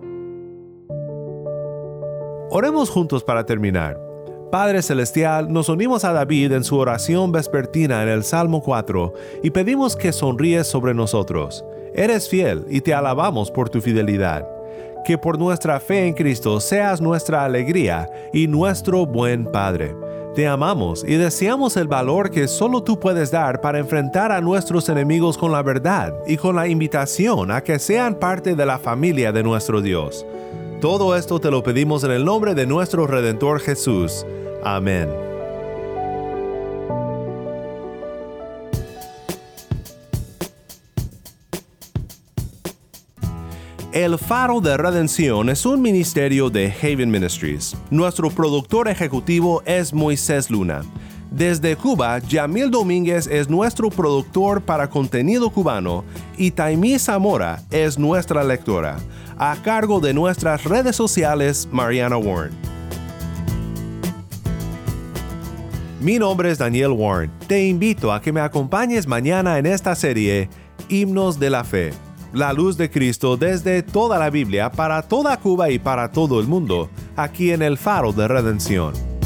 Oremos 2.51 2.91
juntos 2.91 3.23
para 3.23 3.47
terminar. 3.47 4.08
Padre 4.51 4.81
Celestial, 4.81 5.53
nos 5.53 5.69
unimos 5.69 6.05
a 6.05 6.13
David 6.15 6.53
en 6.53 6.65
su 6.65 6.79
oración 6.79 7.33
vespertina 7.33 8.03
en 8.03 8.09
el 8.09 8.25
Salmo 8.25 8.63
4 8.63 9.13
y 9.43 9.51
pedimos 9.51 9.95
que 9.95 10.11
sonríes 10.11 10.67
sobre 10.67 10.95
nosotros. 10.95 11.63
Eres 11.95 12.31
fiel 12.31 12.65
y 12.71 12.81
te 12.81 12.95
alabamos 12.95 13.51
por 13.51 13.69
tu 13.69 13.83
fidelidad. 13.83 14.49
Que 15.05 15.19
por 15.19 15.39
nuestra 15.39 15.81
fe 15.81 16.07
en 16.07 16.15
Cristo 16.15 16.61
seas 16.61 17.03
nuestra 17.03 17.45
alegría 17.45 18.09
y 18.33 18.47
nuestro 18.47 19.05
buen 19.05 19.45
Padre. 19.45 19.95
Te 20.35 20.47
amamos 20.47 21.05
y 21.07 21.17
deseamos 21.17 21.77
el 21.77 21.89
valor 21.89 22.31
que 22.31 22.49
solo 22.49 22.83
tú 22.83 22.99
puedes 22.99 23.31
dar 23.31 23.61
para 23.61 23.79
enfrentar 23.79 24.33
a 24.33 24.41
nuestros 24.41 24.89
enemigos 24.89 25.37
con 25.37 25.53
la 25.53 25.63
verdad 25.63 26.15
y 26.27 26.39
con 26.39 26.57
la 26.57 26.69
invitación 26.69 27.51
a 27.51 27.63
que 27.63 27.79
sean 27.79 28.15
parte 28.15 28.55
de 28.55 28.65
la 28.65 28.79
familia 28.79 29.31
de 29.31 29.43
nuestro 29.43 29.83
Dios. 29.83 30.25
Todo 30.81 31.17
esto 31.17 31.41
te 31.41 31.51
lo 31.51 31.65
pedimos 31.65 32.05
en 32.05 32.13
el 32.13 32.25
nombre 32.25 32.55
de 32.55 32.65
nuestro 32.65 33.09
Redentor 33.09 33.59
Jesús. 33.59 34.25
Amén. 34.63 35.09
El 43.93 44.17
Faro 44.19 44.61
de 44.61 44.77
Redención 44.77 45.49
es 45.49 45.67
un 45.67 45.83
ministerio 45.83 46.49
de 46.49 46.73
Haven 46.81 47.11
Ministries. 47.11 47.77
Nuestro 47.91 48.31
productor 48.31 48.87
ejecutivo 48.87 49.65
es 49.67 49.93
Moisés 49.93 50.49
Luna. 50.49 50.83
Desde 51.31 51.77
Cuba, 51.77 52.21
Yamil 52.21 52.71
Domínguez 52.71 53.27
es 53.27 53.51
nuestro 53.51 53.91
productor 53.91 54.63
para 54.63 54.89
contenido 54.89 55.51
cubano 55.51 56.05
y 56.39 56.53
Taimí 56.53 56.99
Zamora 56.99 57.63
es 57.71 57.99
nuestra 57.99 58.43
lectora, 58.45 58.97
a 59.39 59.57
cargo 59.63 60.01
de 60.01 60.13
nuestras 60.13 60.65
redes 60.65 60.97
sociales 60.97 61.69
Mariana 61.71 62.17
Warren. 62.17 62.53
Mi 66.01 66.19
nombre 66.19 66.51
es 66.51 66.59
Daniel 66.59 66.91
Warren. 66.91 67.31
Te 67.47 67.67
invito 67.67 68.13
a 68.13 68.21
que 68.21 68.33
me 68.33 68.41
acompañes 68.41 69.07
mañana 69.07 69.59
en 69.59 69.67
esta 69.67 69.95
serie 69.95 70.49
Himnos 70.89 71.39
de 71.39 71.51
la 71.51 71.65
Fe, 71.65 71.93
la 72.33 72.53
luz 72.53 72.77
de 72.77 72.91
Cristo 72.91 73.37
desde 73.37 73.83
toda 73.83 74.19
la 74.19 74.31
Biblia 74.31 74.71
para 74.71 75.03
toda 75.03 75.37
Cuba 75.39 75.71
y 75.71 75.79
para 75.79 76.11
todo 76.11 76.41
el 76.41 76.47
mundo, 76.47 76.91
aquí 77.17 77.53
en 77.53 77.63
el 77.63 77.79
Faro 77.79 78.13
de 78.13 78.29
Redención. 78.29 79.18